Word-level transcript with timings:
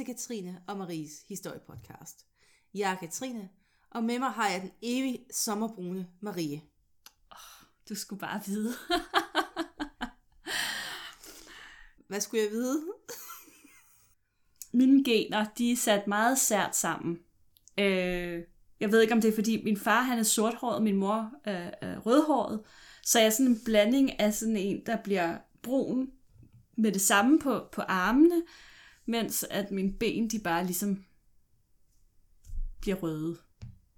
Til 0.00 0.06
Katrine 0.06 0.60
og 0.66 0.78
Maries 0.78 1.24
historiepodcast. 1.28 2.26
Jeg 2.74 2.92
er 2.92 2.96
Katrine, 2.96 3.48
og 3.90 4.04
med 4.04 4.18
mig 4.18 4.30
har 4.30 4.48
jeg 4.48 4.60
den 4.60 4.70
evige 4.82 5.24
sommerbrune 5.32 6.06
Marie. 6.20 6.62
Du 7.88 7.94
skulle 7.94 8.20
bare 8.20 8.40
vide. 8.46 8.68
Hvad 12.08 12.20
skulle 12.20 12.42
jeg 12.42 12.50
vide? 12.50 12.84
Mine 14.72 15.04
gener, 15.04 15.46
de 15.58 15.72
er 15.72 15.76
sat 15.76 16.06
meget 16.06 16.38
sært 16.38 16.76
sammen. 16.76 17.18
Øh, 17.78 18.42
jeg 18.80 18.92
ved 18.92 19.00
ikke, 19.00 19.14
om 19.14 19.20
det 19.20 19.28
er, 19.28 19.34
fordi 19.34 19.64
min 19.64 19.76
far 19.76 20.02
han 20.02 20.18
er 20.18 20.22
sorthåret, 20.22 20.82
min 20.82 20.96
mor 20.96 21.32
er, 21.44 21.70
er 21.80 21.98
rødhåret. 21.98 22.60
Så 23.02 23.18
jeg 23.18 23.26
er 23.26 23.30
sådan 23.30 23.46
en 23.46 23.60
blanding 23.64 24.20
af 24.20 24.34
sådan 24.34 24.56
en, 24.56 24.86
der 24.86 25.02
bliver 25.02 25.38
brun 25.62 26.10
med 26.76 26.92
det 26.92 27.00
samme 27.00 27.38
på, 27.38 27.68
på 27.72 27.82
armene, 27.82 28.42
mens 29.10 29.46
at 29.50 29.70
mine 29.70 29.92
ben, 29.92 30.28
de 30.28 30.38
bare 30.38 30.64
ligesom 30.64 31.04
bliver 32.80 32.96
røde. 32.96 33.38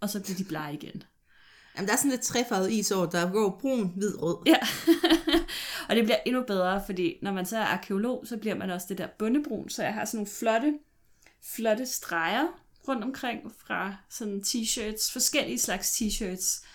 Og 0.01 0.11
så 0.11 0.21
bliver 0.21 0.37
de 0.37 0.45
blege 0.45 0.75
igen. 0.75 1.02
Jamen, 1.77 1.88
der 1.88 1.93
er 1.93 1.97
sådan 1.97 2.11
lidt 2.11 2.23
træfarvet 2.23 2.73
is 2.73 2.91
over, 2.91 3.07
der 3.07 3.33
går 3.33 3.59
brun, 3.61 3.93
hvid, 3.97 4.23
rød. 4.23 4.37
Ja, 4.47 4.59
og 5.88 5.97
det 5.97 6.05
bliver 6.05 6.19
endnu 6.27 6.43
bedre, 6.43 6.83
fordi 6.87 7.19
når 7.23 7.33
man 7.33 7.47
så 7.47 7.57
er 7.57 7.65
arkeolog, 7.65 8.27
så 8.27 8.37
bliver 8.37 8.55
man 8.55 8.71
også 8.71 8.87
det 8.88 8.98
der 8.98 9.07
bundebrun, 9.18 9.68
så 9.68 9.83
jeg 9.83 9.95
har 9.95 10.05
sådan 10.05 10.18
nogle 10.18 10.30
flotte, 10.30 10.79
flotte 11.43 11.87
streger 11.87 12.46
rundt 12.88 13.05
omkring 13.05 13.52
fra 13.66 13.96
sådan 14.10 14.43
t-shirts, 14.46 15.13
forskellige 15.13 15.59
slags 15.59 15.88
t-shirts. 15.88 16.66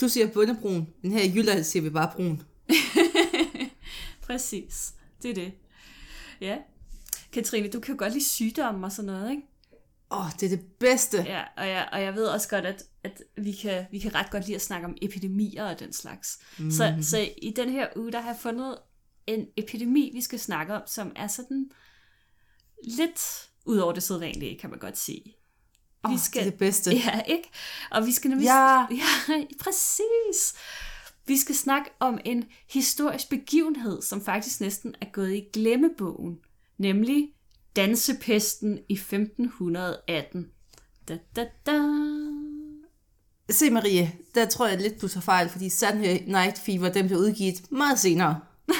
Du 0.00 0.08
siger 0.08 0.26
bundebrun, 0.26 0.88
men 1.02 1.12
her 1.12 1.22
i 1.22 1.32
Jylland 1.34 1.64
siger 1.64 1.82
vi 1.82 1.90
bare 1.90 2.12
brun. 2.16 2.42
Præcis, 4.26 4.94
det 5.22 5.30
er 5.30 5.34
det. 5.34 5.52
Ja. 6.40 6.58
Katrine, 7.38 7.68
du 7.68 7.80
kan 7.80 7.94
jo 7.94 7.98
godt 7.98 8.12
lide 8.12 8.24
sygdomme 8.24 8.86
og 8.86 8.92
sådan 8.92 9.12
noget, 9.12 9.30
ikke? 9.30 9.42
Åh, 10.10 10.26
oh, 10.26 10.32
det 10.40 10.52
er 10.52 10.56
det 10.56 10.66
bedste. 10.80 11.18
Ja, 11.18 11.42
og 11.56 11.68
jeg, 11.68 11.88
og 11.92 12.02
jeg 12.02 12.14
ved 12.14 12.26
også 12.26 12.48
godt, 12.48 12.66
at, 12.66 12.82
at 13.04 13.22
vi, 13.36 13.52
kan, 13.52 13.86
vi 13.90 13.98
kan 13.98 14.14
ret 14.14 14.30
godt 14.30 14.46
lide 14.46 14.54
at 14.54 14.62
snakke 14.62 14.86
om 14.86 14.96
epidemier 15.02 15.64
og 15.64 15.80
den 15.80 15.92
slags. 15.92 16.38
Mm. 16.58 16.70
Så, 16.70 16.94
så 17.02 17.28
i 17.42 17.52
den 17.56 17.70
her 17.70 17.88
uge, 17.96 18.12
der 18.12 18.20
har 18.20 18.30
jeg 18.30 18.38
fundet 18.40 18.78
en 19.26 19.46
epidemi, 19.56 20.10
vi 20.14 20.20
skal 20.20 20.38
snakke 20.38 20.74
om, 20.74 20.82
som 20.86 21.12
er 21.16 21.26
sådan 21.26 21.70
lidt 22.84 23.48
ud 23.64 23.78
over 23.78 23.92
det 23.92 24.02
sædvanlige, 24.02 24.58
kan 24.58 24.70
man 24.70 24.78
godt 24.78 24.98
sige. 24.98 25.36
Oh, 26.02 26.12
det 26.12 26.36
er 26.36 26.44
det 26.44 26.54
bedste. 26.54 26.90
Ja, 26.94 27.20
ikke? 27.26 27.50
Og 27.90 28.06
vi 28.06 28.12
skal 28.12 28.30
nemlig... 28.30 28.46
Ja. 28.46 28.86
ja, 29.30 29.44
præcis. 29.60 30.54
Vi 31.26 31.36
skal 31.36 31.54
snakke 31.54 31.90
om 32.00 32.18
en 32.24 32.44
historisk 32.70 33.28
begivenhed, 33.28 34.02
som 34.02 34.24
faktisk 34.24 34.60
næsten 34.60 34.94
er 35.00 35.06
gået 35.12 35.34
i 35.34 35.44
glemmebogen, 35.52 36.38
nemlig 36.78 37.32
dansepesten 37.76 38.78
i 38.88 38.92
1518. 38.92 40.50
Da, 41.08 41.18
da, 41.36 41.48
da. 41.66 41.78
Se 43.50 43.70
Marie, 43.70 44.12
der 44.34 44.46
tror 44.46 44.66
jeg 44.66 44.80
lidt, 44.80 45.02
du 45.02 45.08
tager 45.08 45.22
fejl, 45.22 45.48
fordi 45.48 45.68
Saturday 45.68 46.18
Night 46.26 46.58
Fever, 46.58 46.92
den 46.92 47.06
blev 47.06 47.18
udgivet 47.18 47.72
meget 47.72 47.98
senere. 47.98 48.40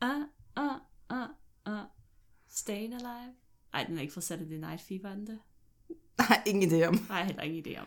ah, 0.00 0.20
ah, 0.56 0.74
ah, 1.10 1.28
ah. 1.66 1.84
Staying 2.50 2.94
Alive? 2.94 3.34
Ej, 3.74 3.84
den 3.84 3.98
er 3.98 4.02
ikke 4.02 4.12
fra 4.12 4.20
Saturday 4.20 4.56
Night 4.56 4.80
Fever, 4.88 5.10
er 5.10 5.14
den 5.14 5.26
det? 5.26 5.38
Nej, 6.18 6.42
ingen 6.46 6.72
idé 6.72 6.86
om. 6.86 7.06
Nej, 7.08 7.24
heller 7.24 7.42
ingen 7.42 7.66
idé 7.66 7.80
om. 7.80 7.86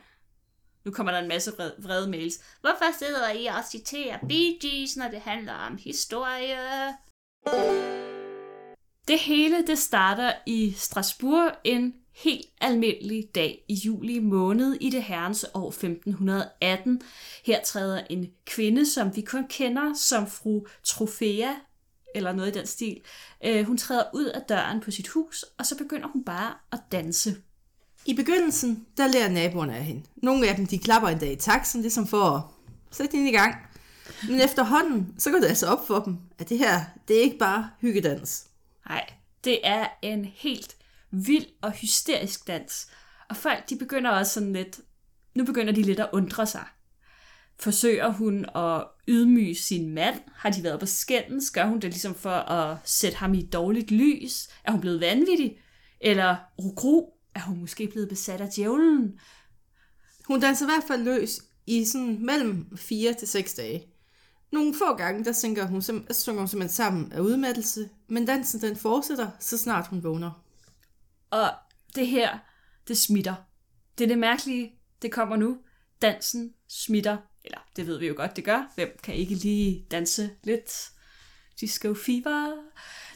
Nu 0.85 0.91
kommer 0.91 1.11
der 1.11 1.19
en 1.19 1.27
masse 1.27 1.51
vrede, 1.51 1.75
vrede 1.79 2.09
mails. 2.09 2.39
Hvorfor 2.61 2.97
sidder 2.99 3.31
I 3.31 3.45
og 3.45 3.63
citerer 3.71 4.19
Bee 4.27 4.59
Gees, 4.61 4.97
når 4.97 5.07
det 5.07 5.21
handler 5.21 5.53
om 5.53 5.77
historie? 5.77 6.57
Det 9.11 9.19
hele 9.19 9.67
det 9.67 9.77
starter 9.77 10.33
i 10.45 10.73
Strasbourg 10.77 11.51
en 11.63 11.93
helt 12.15 12.45
almindelig 12.61 13.29
dag 13.35 13.65
i 13.67 13.73
juli 13.73 14.19
måned 14.19 14.73
i 14.73 14.89
det 14.89 15.03
herrens 15.03 15.45
år 15.53 15.67
1518. 15.67 17.01
Her 17.45 17.59
træder 17.65 18.01
en 18.09 18.27
kvinde, 18.45 18.85
som 18.85 19.15
vi 19.15 19.21
kun 19.21 19.47
kender 19.49 19.93
som 19.93 20.27
fru 20.27 20.65
Trofea, 20.83 21.49
eller 22.15 22.31
noget 22.31 22.55
i 22.55 22.59
den 22.59 22.67
stil. 22.67 23.01
Øh, 23.45 23.65
hun 23.65 23.77
træder 23.77 24.03
ud 24.13 24.25
af 24.25 24.41
døren 24.49 24.81
på 24.81 24.91
sit 24.91 25.07
hus, 25.07 25.45
og 25.57 25.65
så 25.65 25.77
begynder 25.77 26.07
hun 26.07 26.23
bare 26.23 26.53
at 26.71 26.79
danse. 26.91 27.35
I 28.05 28.13
begyndelsen, 28.13 28.85
der 28.97 29.07
lærer 29.07 29.29
naboerne 29.29 29.75
af 29.75 29.83
hende. 29.83 30.03
Nogle 30.15 30.49
af 30.49 30.55
dem, 30.55 30.67
de 30.67 30.79
klapper 30.79 31.09
en 31.09 31.19
dag 31.19 31.31
i 31.31 31.35
taxen, 31.35 31.81
ligesom 31.81 32.05
som 32.05 32.09
for 32.09 32.23
at 32.23 32.41
sætte 32.91 33.17
hende 33.17 33.31
i 33.31 33.35
gang. 33.35 33.55
Men 34.29 34.41
efterhånden, 34.41 35.15
så 35.17 35.31
går 35.31 35.39
det 35.39 35.47
altså 35.47 35.67
op 35.67 35.87
for 35.87 35.99
dem, 35.99 36.17
at 36.39 36.49
det 36.49 36.57
her, 36.57 36.81
det 37.07 37.17
er 37.17 37.21
ikke 37.21 37.37
bare 37.37 37.69
hyggedans. 37.81 38.47
Nej, 38.89 39.13
det 39.43 39.59
er 39.63 39.87
en 40.01 40.25
helt 40.25 40.75
vild 41.11 41.45
og 41.61 41.71
hysterisk 41.71 42.47
dans. 42.47 42.87
Og 43.29 43.37
folk, 43.37 43.69
de 43.69 43.77
begynder 43.77 44.09
også 44.09 44.33
sådan 44.33 44.53
lidt, 44.53 44.79
nu 45.35 45.45
begynder 45.45 45.73
de 45.73 45.81
lidt 45.81 45.99
at 45.99 46.09
undre 46.13 46.47
sig. 46.47 46.65
Forsøger 47.59 48.09
hun 48.09 48.45
at 48.55 48.83
ydmyge 49.07 49.55
sin 49.55 49.93
mand? 49.93 50.19
Har 50.35 50.49
de 50.49 50.63
været 50.63 50.79
på 50.79 50.85
skændens? 50.85 51.51
Gør 51.51 51.65
hun 51.65 51.79
det 51.79 51.89
ligesom 51.89 52.15
for 52.15 52.29
at 52.29 52.77
sætte 52.85 53.17
ham 53.17 53.33
i 53.33 53.39
et 53.39 53.53
dårligt 53.53 53.91
lys? 53.91 54.47
Er 54.63 54.71
hun 54.71 54.81
blevet 54.81 55.01
vanvittig? 55.01 55.57
Eller 56.01 56.35
rugru? 56.59 57.09
Er 57.35 57.39
hun 57.39 57.59
måske 57.59 57.87
blevet 57.87 58.09
besat 58.09 58.41
af 58.41 58.49
djævlen? 58.49 59.19
Hun 60.27 60.39
danser 60.39 60.65
i 60.65 60.69
hvert 60.69 60.83
fald 60.87 61.03
løs 61.03 61.41
i 61.67 61.85
sådan 61.85 62.25
mellem 62.25 62.77
4 62.77 63.13
til 63.13 63.27
6 63.27 63.53
dage. 63.53 63.87
Nogle 64.51 64.75
få 64.77 64.95
gange, 64.95 65.25
der 65.25 65.31
synger 65.31 65.65
hun, 65.65 65.79
sim- 65.81 66.13
synger 66.13 66.39
hun 66.39 66.47
simpelthen 66.47 66.75
sammen 66.75 67.11
af 67.11 67.19
udmattelse, 67.19 67.89
men 68.07 68.25
dansen 68.25 68.61
den 68.61 68.75
fortsætter, 68.77 69.31
så 69.39 69.57
snart 69.57 69.87
hun 69.87 70.03
vågner. 70.03 70.43
Og 71.29 71.49
det 71.95 72.07
her, 72.07 72.37
det 72.87 72.97
smitter. 72.97 73.35
Det 73.97 74.03
er 74.03 74.07
det 74.07 74.17
mærkelige, 74.17 74.71
det 75.01 75.11
kommer 75.11 75.35
nu. 75.35 75.57
Dansen 76.01 76.53
smitter. 76.69 77.17
Eller 77.45 77.57
det 77.75 77.87
ved 77.87 77.99
vi 77.99 78.07
jo 78.07 78.13
godt, 78.17 78.35
det 78.35 78.43
gør. 78.45 78.71
Hvem 78.75 78.99
kan 79.03 79.15
ikke 79.15 79.35
lige 79.35 79.87
danse 79.91 80.29
lidt? 80.43 80.89
Disco 81.59 81.93
fever. 81.93 82.55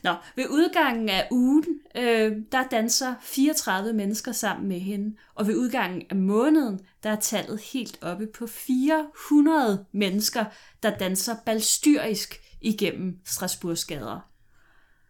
Nå, 0.06 0.16
ved 0.36 0.48
udgangen 0.50 1.10
af 1.10 1.28
ugen, 1.32 1.66
øh, 1.96 2.38
der 2.52 2.68
danser 2.72 3.16
34 3.22 3.94
mennesker 3.94 4.32
sammen 4.32 4.68
med 4.68 4.80
hende. 4.80 5.18
Og 5.36 5.48
ved 5.48 5.56
udgangen 5.56 6.04
af 6.10 6.16
måneden, 6.16 6.80
der 7.04 7.10
er 7.10 7.20
tallet 7.20 7.60
helt 7.60 7.98
oppe 8.02 8.28
på 8.28 8.48
400 8.48 9.86
mennesker, 9.92 10.46
der 10.84 10.98
danser 10.98 11.36
balstyrisk 11.46 12.42
igennem 12.62 13.20
Strasbourgs 13.26 13.86
gader. 13.86 14.20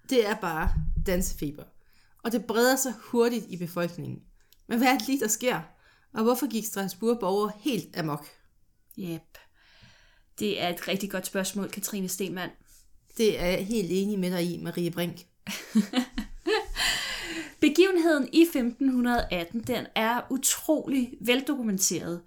Det 0.10 0.28
er 0.28 0.36
bare 0.36 0.70
dansefeber. 1.06 1.64
Og 2.24 2.32
det 2.32 2.46
breder 2.46 2.76
sig 2.76 2.94
hurtigt 3.00 3.46
i 3.50 3.58
befolkningen. 3.58 4.20
Men 4.68 4.78
hvad 4.78 4.88
er 4.88 4.98
det 4.98 5.08
lige, 5.08 5.20
der 5.20 5.28
sker? 5.28 5.62
Og 6.14 6.24
hvorfor 6.24 6.48
gik 6.48 6.66
Strasbourg 6.66 7.20
borger 7.20 7.50
helt 7.60 7.98
amok? 7.98 8.28
Yep. 9.00 9.38
Det 10.40 10.62
er 10.62 10.70
et 10.70 10.88
rigtig 10.88 11.12
godt 11.12 11.26
spørgsmål, 11.26 11.70
Katrine 11.70 12.08
Stemann. 12.08 12.52
Det 13.18 13.40
er 13.40 13.46
jeg 13.46 13.66
helt 13.66 13.88
enig 13.92 14.20
med 14.20 14.32
dig 14.32 14.44
i, 14.44 14.62
Marie 14.64 14.92
Brink. 14.92 15.18
Begivenheden 17.62 18.30
i 18.34 18.42
1518, 18.42 19.62
den 19.62 19.86
er 19.96 20.22
utrolig 20.30 21.14
veldokumenteret. 21.22 22.22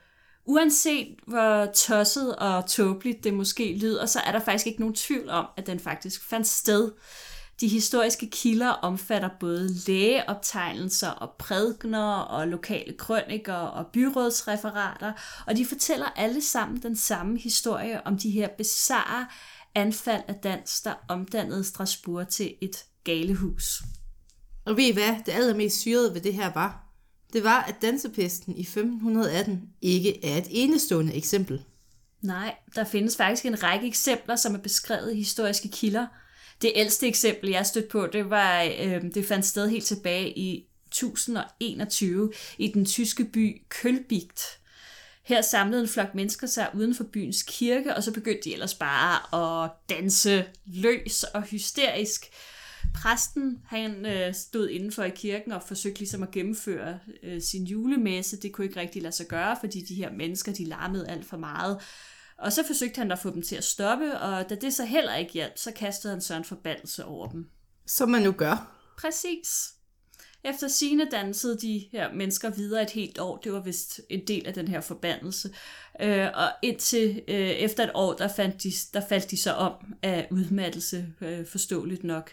Uanset 0.44 1.16
hvor 1.26 1.66
tosset 1.74 2.36
og 2.36 2.66
tåbeligt 2.66 3.24
det 3.24 3.34
måske 3.34 3.78
lyder, 3.80 4.06
så 4.06 4.20
er 4.20 4.32
der 4.32 4.40
faktisk 4.40 4.66
ikke 4.66 4.80
nogen 4.80 4.94
tvivl 4.94 5.28
om, 5.28 5.46
at 5.56 5.66
den 5.66 5.80
faktisk 5.80 6.28
fandt 6.28 6.46
sted. 6.46 6.92
De 7.60 7.68
historiske 7.68 8.30
kilder 8.30 8.68
omfatter 8.68 9.28
både 9.40 9.68
lægeoptegnelser 9.86 11.10
og 11.10 11.30
prædikner 11.38 12.14
og 12.14 12.48
lokale 12.48 12.92
krøniker 12.92 13.54
og 13.54 13.86
byrådsreferater, 13.86 15.12
og 15.46 15.56
de 15.56 15.66
fortæller 15.66 16.06
alle 16.16 16.40
sammen 16.40 16.82
den 16.82 16.96
samme 16.96 17.38
historie 17.38 18.06
om 18.06 18.18
de 18.18 18.30
her 18.30 18.48
bizarre 18.48 19.26
anfald 19.74 20.22
af 20.28 20.34
dans, 20.34 20.80
der 20.80 20.94
omdannede 21.08 21.64
Strasbourg 21.64 22.28
til 22.28 22.54
et 22.60 22.84
galehus. 23.04 23.82
Og 24.64 24.76
ved 24.76 24.84
I 24.84 24.92
hvad, 24.92 25.16
det 25.26 25.32
allermest 25.32 25.80
syrede 25.80 26.14
ved 26.14 26.20
det 26.20 26.34
her 26.34 26.52
var? 26.52 26.84
Det 27.32 27.44
var, 27.44 27.62
at 27.62 27.74
dansepesten 27.82 28.56
i 28.56 28.60
1518 28.60 29.62
ikke 29.82 30.24
er 30.24 30.38
et 30.38 30.46
enestående 30.50 31.14
eksempel. 31.14 31.64
Nej, 32.22 32.54
der 32.74 32.84
findes 32.84 33.16
faktisk 33.16 33.46
en 33.46 33.62
række 33.62 33.86
eksempler, 33.86 34.36
som 34.36 34.54
er 34.54 34.58
beskrevet 34.58 35.12
i 35.12 35.16
historiske 35.16 35.68
kilder. 35.68 36.06
Det 36.62 36.72
ældste 36.74 37.06
eksempel, 37.06 37.50
jeg 37.50 37.66
stødte 37.66 37.88
på, 37.88 38.06
det 38.06 38.30
var, 38.30 38.62
øh, 38.62 39.02
det 39.14 39.26
fandt 39.26 39.46
sted 39.46 39.68
helt 39.68 39.84
tilbage 39.84 40.38
i 40.38 40.68
1021 40.86 42.32
i 42.58 42.68
den 42.68 42.84
tyske 42.84 43.24
by 43.24 43.62
Kølbigt. 43.68 44.42
Her 45.28 45.42
samlede 45.42 45.82
en 45.82 45.88
flok 45.88 46.14
mennesker 46.14 46.46
sig 46.46 46.70
uden 46.74 46.94
for 46.94 47.04
byens 47.04 47.42
kirke, 47.42 47.96
og 47.96 48.02
så 48.02 48.12
begyndte 48.12 48.40
de 48.44 48.52
ellers 48.52 48.74
bare 48.74 49.64
at 49.64 49.70
danse 49.88 50.44
løs 50.66 51.22
og 51.22 51.42
hysterisk. 51.42 52.26
Præsten, 52.94 53.58
han 53.66 54.06
øh, 54.06 54.34
stod 54.34 54.68
indenfor 54.68 55.02
i 55.02 55.10
kirken 55.10 55.52
og 55.52 55.62
forsøgte 55.62 55.98
ligesom 55.98 56.22
at 56.22 56.30
gennemføre 56.30 56.98
øh, 57.22 57.42
sin 57.42 57.64
julemesse. 57.64 58.40
Det 58.40 58.52
kunne 58.52 58.64
ikke 58.66 58.80
rigtig 58.80 59.02
lade 59.02 59.14
sig 59.14 59.26
gøre, 59.26 59.56
fordi 59.60 59.80
de 59.80 59.94
her 59.94 60.12
mennesker, 60.12 60.52
de 60.52 60.64
larmede 60.64 61.08
alt 61.08 61.26
for 61.26 61.36
meget. 61.36 61.80
Og 62.38 62.52
så 62.52 62.66
forsøgte 62.66 62.98
han 62.98 63.12
at 63.12 63.18
få 63.18 63.30
dem 63.30 63.42
til 63.42 63.56
at 63.56 63.64
stoppe, 63.64 64.18
og 64.18 64.50
da 64.50 64.54
det 64.54 64.74
så 64.74 64.84
heller 64.84 65.14
ikke 65.14 65.32
hjalp, 65.32 65.58
så 65.58 65.72
kastede 65.72 66.12
han 66.12 66.20
så 66.20 66.34
en 66.34 66.44
forbandelse 66.44 67.04
over 67.04 67.28
dem. 67.28 67.50
Som 67.86 68.08
man 68.08 68.22
nu 68.22 68.32
gør. 68.32 68.78
Præcis. 68.98 69.77
Efter 70.44 70.68
sine 70.68 71.08
dansede 71.10 71.58
de 71.58 71.88
her 71.92 72.12
mennesker 72.12 72.50
videre 72.50 72.82
et 72.82 72.90
helt 72.90 73.18
år. 73.18 73.36
Det 73.36 73.52
var 73.52 73.60
vist 73.60 74.00
en 74.10 74.26
del 74.26 74.46
af 74.46 74.54
den 74.54 74.68
her 74.68 74.80
forbandelse. 74.80 75.54
Øh, 76.00 76.26
og 76.34 76.48
indtil 76.62 77.22
øh, 77.28 77.36
efter 77.36 77.84
et 77.84 77.90
år, 77.94 78.12
der, 78.12 78.28
fandt 78.28 78.62
de, 78.62 78.72
der 78.94 79.08
faldt 79.08 79.30
de 79.30 79.36
så 79.36 79.52
om 79.52 79.94
af 80.02 80.28
udmattelse, 80.30 81.14
øh, 81.20 81.46
forståeligt 81.46 82.04
nok. 82.04 82.32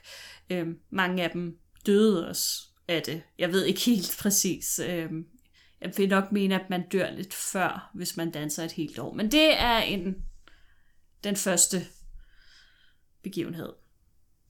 Øh, 0.50 0.68
mange 0.90 1.24
af 1.24 1.30
dem 1.30 1.58
døde 1.86 2.30
også 2.30 2.64
af 2.88 3.02
det. 3.02 3.22
Jeg 3.38 3.52
ved 3.52 3.66
ikke 3.66 3.82
helt 3.82 4.18
præcis. 4.20 4.80
Øh, 4.80 5.10
jeg 5.82 5.94
vil 5.98 6.10
nok 6.10 6.32
mene, 6.32 6.62
at 6.62 6.70
man 6.70 6.90
dør 6.90 7.12
lidt 7.12 7.34
før, 7.34 7.92
hvis 7.94 8.18
man 8.18 8.32
danser 8.32 8.64
et 8.64 8.72
helt 8.72 9.00
år. 9.00 9.14
Men 9.14 9.32
det 9.32 9.60
er 9.60 9.78
en, 9.78 10.16
den 11.24 11.36
første 11.36 11.86
begivenhed. 13.24 13.70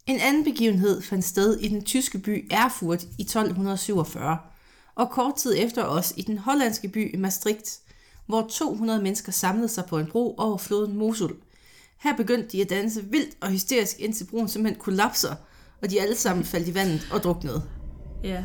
En 0.08 0.20
anden 0.20 0.44
begivenhed 0.44 1.02
fandt 1.02 1.26
sted 1.26 1.58
i 1.60 1.68
den 1.68 1.84
tyske 1.84 2.18
by 2.18 2.48
Erfurt 2.52 3.04
i 3.04 3.22
1247, 3.22 4.38
og 4.96 5.10
kort 5.10 5.36
tid 5.36 5.56
efter 5.58 5.84
også 5.84 6.14
i 6.18 6.22
den 6.22 6.38
hollandske 6.38 6.88
by 6.88 7.16
Maastricht, 7.18 7.80
hvor 8.26 8.48
200 8.52 9.02
mennesker 9.02 9.32
samlede 9.32 9.68
sig 9.68 9.86
på 9.86 9.98
en 9.98 10.06
bro 10.06 10.36
over 10.38 10.58
floden 10.58 10.98
Mosul. 10.98 11.36
Her 11.98 12.18
begyndte 12.18 12.48
de 12.48 12.62
at 12.62 12.70
danse 12.70 13.06
vildt 13.06 13.38
og 13.42 13.50
hysterisk, 13.50 14.00
indtil 14.00 14.26
broen 14.26 14.48
simpelthen 14.48 14.82
kollapser, 14.82 15.36
og 15.82 15.90
de 15.90 16.02
alle 16.02 16.16
sammen 16.16 16.46
faldt 16.46 16.68
i 16.68 16.74
vandet 16.74 17.08
og 17.12 17.24
druknede. 17.24 17.64
Ja. 18.24 18.44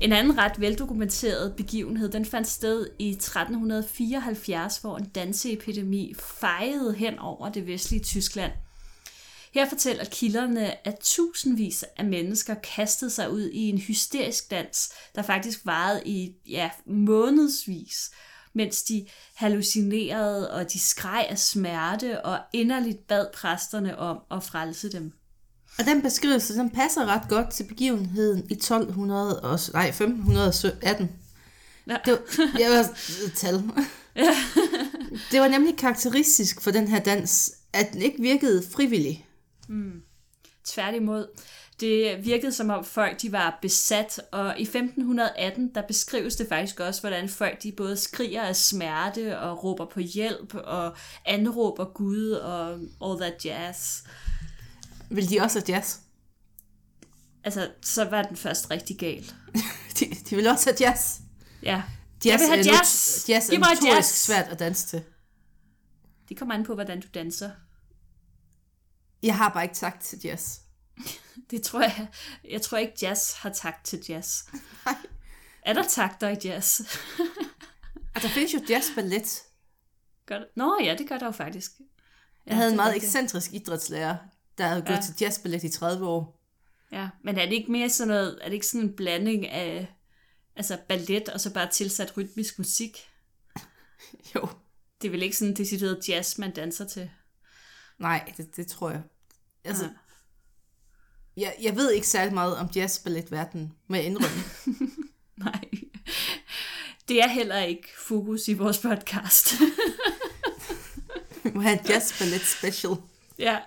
En 0.00 0.12
anden 0.12 0.38
ret 0.38 0.60
veldokumenteret 0.60 1.56
begivenhed, 1.56 2.08
den 2.08 2.24
fandt 2.24 2.48
sted 2.48 2.86
i 2.98 3.10
1374, 3.10 4.78
hvor 4.78 4.96
en 4.96 5.04
danseepidemi 5.04 6.14
fejede 6.18 6.94
hen 6.94 7.18
over 7.18 7.48
det 7.48 7.66
vestlige 7.66 8.02
Tyskland– 8.02 8.52
her 9.54 9.68
fortæller 9.68 10.04
kilderne, 10.04 10.88
at 10.88 10.98
tusindvis 11.02 11.84
af 11.96 12.04
mennesker 12.04 12.54
kastede 12.54 13.10
sig 13.10 13.30
ud 13.30 13.50
i 13.52 13.68
en 13.68 13.78
hysterisk 13.78 14.50
dans, 14.50 14.92
der 15.14 15.22
faktisk 15.22 15.60
varede 15.64 16.02
i 16.06 16.34
ja, 16.48 16.70
månedsvis, 16.86 18.10
mens 18.52 18.82
de 18.82 19.06
hallucinerede 19.34 20.50
og 20.50 20.72
de 20.72 20.80
skreg 20.80 21.26
af 21.30 21.38
smerte 21.38 22.24
og 22.24 22.38
inderligt 22.52 23.06
bad 23.06 23.26
præsterne 23.34 23.98
om 23.98 24.18
at 24.30 24.42
frelse 24.44 24.92
dem. 24.92 25.12
Og 25.78 25.84
den 25.84 26.02
beskrivelse, 26.02 26.54
den 26.54 26.70
passer 26.70 27.06
ret 27.06 27.28
godt 27.28 27.50
til 27.50 27.64
begivenheden 27.64 28.50
i 28.50 28.52
1200 28.52 29.40
og, 29.40 29.58
nej, 29.72 29.88
1518. 29.88 31.10
Ja. 31.86 31.96
Det 32.04 32.12
var, 32.12 32.58
jeg 32.58 32.70
var 32.70 32.98
tal. 33.36 33.54
Ja. 34.16 34.36
det 35.32 35.40
var 35.40 35.48
nemlig 35.48 35.76
karakteristisk 35.76 36.60
for 36.60 36.70
den 36.70 36.88
her 36.88 37.00
dans, 37.00 37.52
at 37.72 37.92
den 37.92 38.02
ikke 38.02 38.22
virkede 38.22 38.64
frivillig. 38.72 39.26
Mm. 39.70 40.02
Tværtimod. 40.64 41.26
Det 41.80 42.24
virkede 42.24 42.52
som 42.52 42.70
om 42.70 42.84
folk 42.84 43.22
de 43.22 43.32
var 43.32 43.58
besat, 43.62 44.20
og 44.32 44.58
i 44.58 44.62
1518 44.62 45.74
der 45.74 45.82
beskrives 45.82 46.36
det 46.36 46.48
faktisk 46.48 46.80
også, 46.80 47.00
hvordan 47.00 47.28
folk 47.28 47.62
de 47.62 47.72
både 47.72 47.96
skriger 47.96 48.42
af 48.42 48.56
smerte 48.56 49.38
og 49.38 49.64
råber 49.64 49.86
på 49.86 50.00
hjælp 50.00 50.54
og 50.54 50.96
anråber 51.24 51.84
Gud 51.84 52.30
og 52.30 52.70
all 53.04 53.20
that 53.20 53.44
jazz. 53.44 54.02
Vil 55.10 55.30
de 55.30 55.40
også 55.40 55.58
have 55.58 55.76
jazz? 55.76 55.96
Altså, 57.44 57.70
så 57.82 58.04
var 58.04 58.22
den 58.22 58.36
først 58.36 58.70
rigtig 58.70 58.98
gal. 58.98 59.24
de, 60.00 60.04
de 60.30 60.36
vil 60.36 60.46
også 60.46 60.70
have 60.70 60.88
jazz. 60.88 61.18
Ja. 61.62 61.82
Jazz 62.24 62.26
Jeg 62.26 62.40
vil 62.40 62.46
have 62.48 62.76
jazz. 62.76 63.28
jazz 63.28 63.48
er 63.48 63.58
notorisk 63.58 63.86
jazz. 63.96 64.06
svært 64.06 64.48
at 64.48 64.58
danse 64.58 64.86
til. 64.86 65.02
Det 66.28 66.38
kommer 66.38 66.54
an 66.54 66.64
på, 66.64 66.74
hvordan 66.74 67.00
du 67.00 67.06
danser. 67.14 67.50
Jeg 69.22 69.36
har 69.36 69.48
bare 69.48 69.64
ikke 69.64 69.74
takt 69.74 70.02
til 70.02 70.18
jazz. 70.24 70.58
Det 71.50 71.62
tror 71.62 71.80
jeg. 71.80 72.08
Jeg 72.44 72.62
tror 72.62 72.78
ikke, 72.78 72.92
jazz 73.02 73.32
har 73.32 73.50
takt 73.50 73.84
til 73.84 74.04
jazz. 74.08 74.42
Nej. 74.84 74.96
Er 75.62 75.72
der 75.72 75.82
takter 75.82 76.28
i 76.28 76.36
jazz? 76.44 76.80
Og 78.14 78.20
der 78.22 78.28
findes 78.28 78.54
jo 78.54 78.60
jazzballet. 78.68 79.42
Gør 80.26 80.38
det? 80.38 80.48
Nå 80.56 80.78
ja, 80.84 80.94
det 80.98 81.08
gør 81.08 81.18
der 81.18 81.26
jo 81.26 81.32
faktisk. 81.32 81.72
Jeg 82.46 82.52
ja, 82.52 82.54
havde 82.54 82.70
en 82.70 82.76
meget 82.76 82.96
ekscentrisk 82.96 83.52
idrætslærer, 83.52 84.16
der 84.58 84.66
havde 84.66 84.82
gået 84.82 84.96
ja. 84.96 85.00
til 85.00 85.14
jazzballet 85.20 85.64
i 85.64 85.68
30 85.68 86.06
år. 86.06 86.40
Ja, 86.92 87.08
men 87.24 87.38
er 87.38 87.44
det 87.44 87.52
ikke 87.52 87.72
mere 87.72 87.90
sådan 87.90 88.08
noget, 88.08 88.38
er 88.42 88.44
det 88.44 88.54
ikke 88.54 88.66
sådan 88.66 88.86
en 88.86 88.96
blanding 88.96 89.46
af 89.48 89.94
altså 90.56 90.78
ballet 90.88 91.28
og 91.28 91.40
så 91.40 91.52
bare 91.52 91.70
tilsat 91.70 92.16
rytmisk 92.16 92.58
musik? 92.58 92.98
jo. 94.34 94.48
Det 95.02 95.08
er 95.08 95.12
vel 95.12 95.22
ikke 95.22 95.36
sådan 95.36 95.54
decideret 95.54 96.08
jazz, 96.08 96.38
man 96.38 96.54
danser 96.54 96.86
til? 96.86 97.10
Nej, 98.00 98.32
det, 98.36 98.56
det 98.56 98.66
tror 98.66 98.90
jeg. 98.90 99.02
Altså, 99.64 99.84
ja. 99.84 99.90
jeg, 101.36 101.56
jeg 101.62 101.76
ved 101.76 101.92
ikke 101.92 102.06
særlig 102.06 102.34
meget 102.34 102.56
om 102.56 102.68
jazzballetverden, 102.76 103.72
må 103.88 103.96
jeg 103.96 104.04
indrømme. 104.04 104.42
Nej. 105.44 105.64
Det 107.08 107.22
er 107.22 107.28
heller 107.28 107.58
ikke 107.58 107.88
fokus 107.98 108.48
i 108.48 108.54
vores 108.54 108.78
podcast. 108.78 109.52
Vi 111.44 111.50
må 111.54 111.60
have 111.60 111.78
en 111.80 111.86
jazzballet 111.88 112.40
special. 112.40 112.92
Ja. 113.38 113.58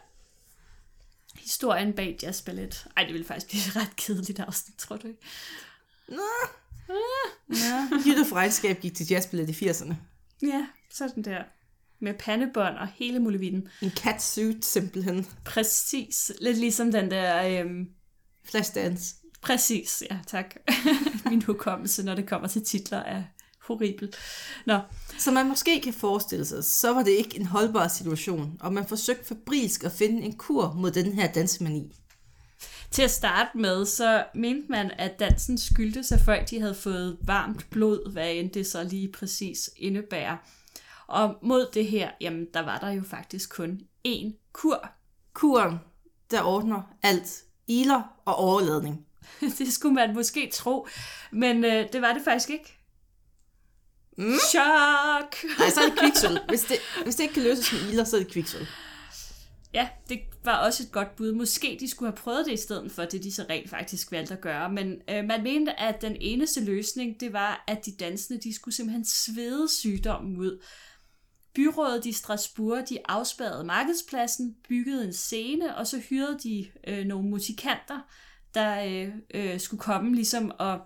Historien 1.35 1.93
bag 1.93 2.17
jazzballet. 2.23 2.87
Ej, 2.97 3.03
det 3.03 3.13
ville 3.13 3.27
faktisk 3.27 3.47
blive 3.47 3.81
ret 3.81 3.95
kedeligt 3.95 4.39
afsnit, 4.39 4.77
tror 4.77 4.97
du 4.97 5.07
ikke? 5.07 5.19
Nå. 6.07 6.21
Ah. 6.89 6.95
Ja. 7.49 7.89
Jytte 8.05 8.25
Frejdskab 8.25 8.79
gik 8.79 8.95
til 8.95 9.07
jazzballet 9.09 9.61
i 9.61 9.69
80'erne. 9.69 9.93
Ja, 10.41 10.67
sådan 10.91 11.23
der 11.23 11.43
med 12.03 12.13
pandebånd 12.13 12.75
og 12.77 12.87
hele 12.95 13.19
muligheden. 13.19 13.67
En 13.81 13.91
catsuit 13.91 14.65
simpelthen. 14.65 15.27
Præcis. 15.45 16.31
Lidt 16.41 16.57
ligesom 16.57 16.91
den 16.91 17.11
der... 17.11 17.61
Øhm... 17.61 17.87
Flashdance. 18.45 19.15
Præcis, 19.41 20.03
ja 20.11 20.17
tak. 20.27 20.55
Min 21.29 21.41
hukommelse, 21.41 22.03
når 22.03 22.15
det 22.15 22.27
kommer 22.27 22.47
til 22.47 22.65
titler, 22.65 22.97
er 22.97 23.23
horribel. 23.61 24.13
Nå. 24.65 24.79
Som 25.19 25.33
man 25.33 25.47
måske 25.47 25.81
kan 25.81 25.93
forestille 25.93 26.45
sig, 26.45 26.63
så 26.63 26.93
var 26.93 27.03
det 27.03 27.11
ikke 27.11 27.39
en 27.39 27.45
holdbar 27.45 27.87
situation, 27.87 28.57
og 28.59 28.73
man 28.73 28.87
forsøgte 28.87 29.25
fabrilsk 29.25 29.83
at 29.83 29.91
finde 29.91 30.21
en 30.21 30.33
kur 30.33 30.73
mod 30.77 30.91
den 30.91 31.13
her 31.13 31.31
dansemani. 31.31 31.95
Til 32.91 33.01
at 33.01 33.11
starte 33.11 33.57
med, 33.57 33.85
så 33.85 34.25
mente 34.35 34.71
man, 34.71 34.91
at 34.97 35.19
dansen 35.19 35.57
skyldtes 35.57 36.11
af 36.11 36.19
folk, 36.19 36.49
de 36.49 36.59
havde 36.59 36.75
fået 36.75 37.17
varmt 37.21 37.69
blod, 37.69 38.11
hvad 38.11 38.31
end 38.31 38.51
det 38.51 38.67
så 38.67 38.83
lige 38.83 39.11
præcis 39.11 39.69
indebærer. 39.77 40.37
Og 41.07 41.35
mod 41.41 41.67
det 41.73 41.85
her, 41.85 42.11
jamen 42.21 42.47
der 42.53 42.59
var 42.59 42.79
der 42.79 42.89
jo 42.89 43.03
faktisk 43.03 43.55
kun 43.55 43.81
én 44.07 44.49
kur. 44.53 44.89
Kuren, 45.33 45.77
der 46.31 46.43
ordner 46.43 46.81
alt. 47.03 47.43
Iler 47.67 48.01
og 48.25 48.35
overladning. 48.35 49.05
det 49.59 49.73
skulle 49.73 49.95
man 49.95 50.13
måske 50.13 50.49
tro, 50.53 50.87
men 51.31 51.65
øh, 51.65 51.93
det 51.93 52.01
var 52.01 52.13
det 52.13 52.21
faktisk 52.23 52.49
ikke. 52.49 52.77
Mm. 54.17 54.33
Chok! 54.49 55.35
Nej, 55.59 55.69
så 55.69 55.81
er 55.81 55.89
det 55.89 55.99
kviksøl. 55.99 56.39
Hvis 56.47 56.61
det, 56.61 56.77
hvis 57.03 57.15
det 57.15 57.23
ikke 57.23 57.33
kan 57.33 57.43
løses 57.43 57.73
med 57.73 57.91
iler, 57.91 58.03
så 58.03 58.15
er 58.15 58.19
det 58.19 58.31
kviksøl. 58.31 58.67
Ja, 59.73 59.89
det 60.09 60.19
var 60.43 60.65
også 60.65 60.83
et 60.83 60.91
godt 60.91 61.15
bud. 61.15 61.31
Måske 61.31 61.77
de 61.79 61.89
skulle 61.89 62.11
have 62.11 62.17
prøvet 62.17 62.45
det 62.45 62.53
i 62.53 62.57
stedet 62.57 62.91
for 62.91 63.05
det, 63.05 63.23
de 63.23 63.33
så 63.33 63.45
rent 63.49 63.69
faktisk 63.69 64.11
valgte 64.11 64.33
at 64.33 64.41
gøre. 64.41 64.71
Men 64.71 65.01
øh, 65.09 65.25
man 65.25 65.43
mente, 65.43 65.79
at 65.79 66.01
den 66.01 66.15
eneste 66.19 66.63
løsning, 66.63 67.19
det 67.19 67.33
var, 67.33 67.63
at 67.67 67.85
de 67.85 67.91
dansende, 67.91 68.41
de 68.41 68.55
skulle 68.55 68.75
simpelthen 68.75 69.05
svede 69.05 69.67
sygdommen 69.69 70.37
ud. 70.37 70.63
Byrådet 71.55 72.05
i 72.05 72.11
Strasbourg, 72.11 72.89
de 72.89 72.97
afspærrede 73.05 73.63
markedspladsen, 73.63 74.55
byggede 74.69 75.05
en 75.05 75.13
scene, 75.13 75.77
og 75.77 75.87
så 75.87 75.99
hyrede 76.09 76.39
de 76.43 76.67
øh, 76.87 77.05
nogle 77.05 77.29
musikanter, 77.29 77.99
der 78.53 78.83
øh, 78.83 79.09
øh, 79.33 79.59
skulle 79.59 79.81
komme 79.81 80.15
ligesom 80.15 80.51
og, 80.59 80.79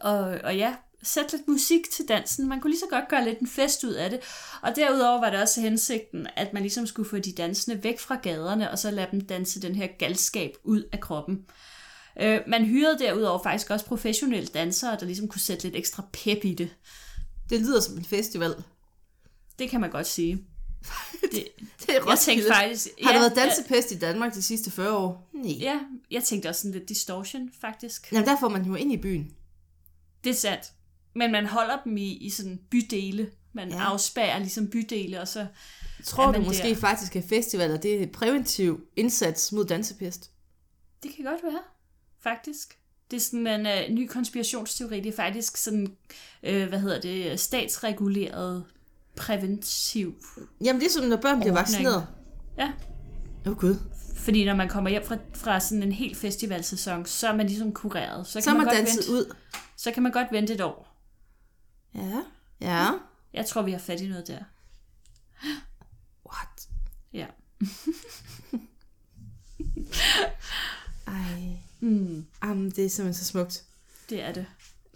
og, 0.00 0.18
og 0.18 0.56
ja, 0.56 0.76
sætte 1.02 1.36
lidt 1.36 1.48
musik 1.48 1.90
til 1.92 2.08
dansen. 2.08 2.48
Man 2.48 2.60
kunne 2.60 2.70
lige 2.70 2.80
så 2.80 2.86
godt 2.90 3.08
gøre 3.08 3.24
lidt 3.24 3.38
en 3.38 3.48
fest 3.48 3.84
ud 3.84 3.92
af 3.92 4.10
det. 4.10 4.20
Og 4.62 4.76
derudover 4.76 5.20
var 5.20 5.30
det 5.30 5.40
også 5.40 5.60
hensigten, 5.60 6.26
at 6.36 6.52
man 6.52 6.62
ligesom 6.62 6.86
skulle 6.86 7.08
få 7.08 7.18
de 7.18 7.32
dansende 7.32 7.84
væk 7.84 8.00
fra 8.00 8.14
gaderne, 8.22 8.70
og 8.70 8.78
så 8.78 8.90
lade 8.90 9.08
dem 9.10 9.20
danse 9.20 9.62
den 9.62 9.74
her 9.74 9.86
galskab 9.98 10.52
ud 10.64 10.82
af 10.92 11.00
kroppen. 11.00 11.44
Øh, 12.20 12.40
man 12.46 12.64
hyrede 12.64 12.98
derudover 12.98 13.42
faktisk 13.42 13.70
også 13.70 13.86
professionelle 13.86 14.46
dansere, 14.46 14.96
der 15.00 15.06
ligesom 15.06 15.28
kunne 15.28 15.40
sætte 15.40 15.64
lidt 15.64 15.76
ekstra 15.76 16.04
pep 16.12 16.44
i 16.44 16.54
det. 16.54 16.70
Det 17.50 17.60
lyder 17.60 17.80
som 17.80 17.98
en 17.98 18.04
festival. 18.04 18.54
Det 19.58 19.70
kan 19.70 19.80
man 19.80 19.90
godt 19.90 20.06
sige. 20.06 20.44
Det, 21.32 21.48
det 21.80 21.96
er 21.96 22.10
jeg 22.10 22.18
tænkte 22.18 22.48
faktisk... 22.48 22.88
Har 23.02 23.12
ja, 23.12 23.18
der 23.18 23.22
været 23.22 23.36
dansepest 23.36 23.92
i 23.92 23.98
Danmark 23.98 24.34
de 24.34 24.42
sidste 24.42 24.70
40 24.70 24.96
år? 24.96 25.30
Nej. 25.32 25.52
Ja, 25.52 25.80
jeg 26.10 26.24
tænkte 26.24 26.48
også 26.48 26.60
sådan 26.60 26.72
lidt 26.72 26.88
distortion, 26.88 27.50
faktisk. 27.60 28.12
Jamen, 28.12 28.26
der 28.26 28.36
får 28.40 28.48
man 28.48 28.64
jo 28.64 28.74
ind 28.74 28.92
i 28.92 28.96
byen. 28.96 29.32
Det 30.24 30.30
er 30.30 30.34
sandt. 30.34 30.72
Men 31.14 31.32
man 31.32 31.46
holder 31.46 31.82
dem 31.84 31.96
i, 31.96 32.16
i 32.16 32.30
sådan 32.30 32.60
bydele. 32.70 33.30
Man 33.52 33.68
ja. 33.68 33.78
afspærer 33.78 34.38
ligesom 34.38 34.70
bydele, 34.70 35.20
og 35.20 35.28
så... 35.28 35.46
Tror 36.04 36.32
du 36.32 36.40
måske 36.40 36.68
der. 36.68 36.74
faktisk, 36.74 37.16
at 37.16 37.24
festivaler 37.24 37.76
det 37.76 37.94
er 37.94 38.02
en 38.02 38.08
præventiv 38.08 38.80
indsats 38.96 39.52
mod 39.52 39.64
dansepest? 39.64 40.30
Det 41.02 41.14
kan 41.16 41.24
godt 41.24 41.42
være, 41.42 41.62
faktisk. 42.20 42.78
Det 43.10 43.16
er 43.16 43.20
sådan 43.20 43.46
en 43.46 43.66
uh, 43.90 43.94
ny 43.94 44.08
konspirationsteori. 44.08 45.00
Det 45.00 45.12
er 45.12 45.16
faktisk 45.16 45.56
sådan, 45.56 45.96
uh, 46.48 46.62
hvad 46.62 46.80
hedder 46.80 47.00
det, 47.00 47.40
statsreguleret 47.40 48.64
præventiv 49.16 50.14
Jamen, 50.60 50.80
det 50.80 50.86
er 50.86 50.90
som, 50.92 51.04
når 51.04 51.16
børn 51.16 51.40
bliver 51.40 51.54
vaccineret. 51.54 52.06
Ja. 52.58 52.72
Åh, 53.46 53.52
oh, 53.52 53.58
Gud. 53.58 53.76
Fordi 54.16 54.44
når 54.44 54.54
man 54.54 54.68
kommer 54.68 54.90
hjem 54.90 55.04
fra, 55.06 55.16
fra 55.34 55.60
sådan 55.60 55.82
en 55.82 55.92
helt 55.92 56.16
festivalsæson, 56.16 57.06
så 57.06 57.28
er 57.28 57.36
man 57.36 57.46
ligesom 57.46 57.72
kureret. 57.72 58.26
Så 58.26 58.32
kan 58.32 58.42
Så 58.42 58.50
er 58.50 58.54
man 58.54 58.64
godt 58.64 58.76
danset 58.76 58.96
vente, 58.98 59.12
ud. 59.12 59.34
Så 59.76 59.92
kan 59.92 60.02
man 60.02 60.12
godt 60.12 60.28
vente 60.32 60.54
et 60.54 60.60
år. 60.60 60.96
Ja. 61.94 62.22
Ja. 62.60 62.88
Jeg 63.32 63.46
tror, 63.46 63.62
vi 63.62 63.70
har 63.72 63.78
fat 63.78 64.00
i 64.00 64.08
noget 64.08 64.26
der. 64.28 64.38
What? 66.26 66.68
Ja. 67.12 67.26
Ej. 71.06 71.42
Mm, 71.80 72.26
Jamen, 72.44 72.70
det 72.70 72.84
er 72.84 72.88
simpelthen 72.88 73.14
så 73.14 73.24
smukt. 73.24 73.64
det 74.10 74.22
er 74.22 74.32
det. 74.32 74.46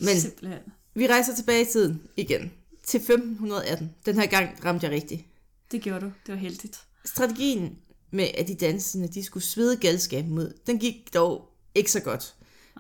Men- 0.01 0.21
Simpelthen. 0.21 0.59
Vi 0.95 1.07
rejser 1.07 1.35
tilbage 1.35 1.63
i 1.63 1.67
tiden 1.73 2.03
igen. 2.17 2.53
Til 2.91 2.99
1518. 2.99 3.91
Den 4.07 4.15
her 4.15 4.27
gang 4.27 4.65
ramte 4.65 4.87
jeg 4.87 4.95
rigtigt. 4.95 5.25
Det 5.73 5.83
gjorde 5.83 6.01
du. 6.01 6.13
Det 6.27 6.35
var 6.35 6.41
heldigt. 6.41 6.81
Strategien 7.05 7.79
med, 8.11 8.29
at 8.39 8.49
de 8.49 8.55
dansende 8.55 9.09
de 9.09 9.25
skulle 9.25 9.45
svede 9.45 9.77
galskaben 9.77 10.39
ud, 10.39 10.53
den 10.67 10.79
gik 10.79 11.15
dog 11.15 11.49
ikke 11.75 11.93
så 11.93 12.01
godt. 12.01 12.35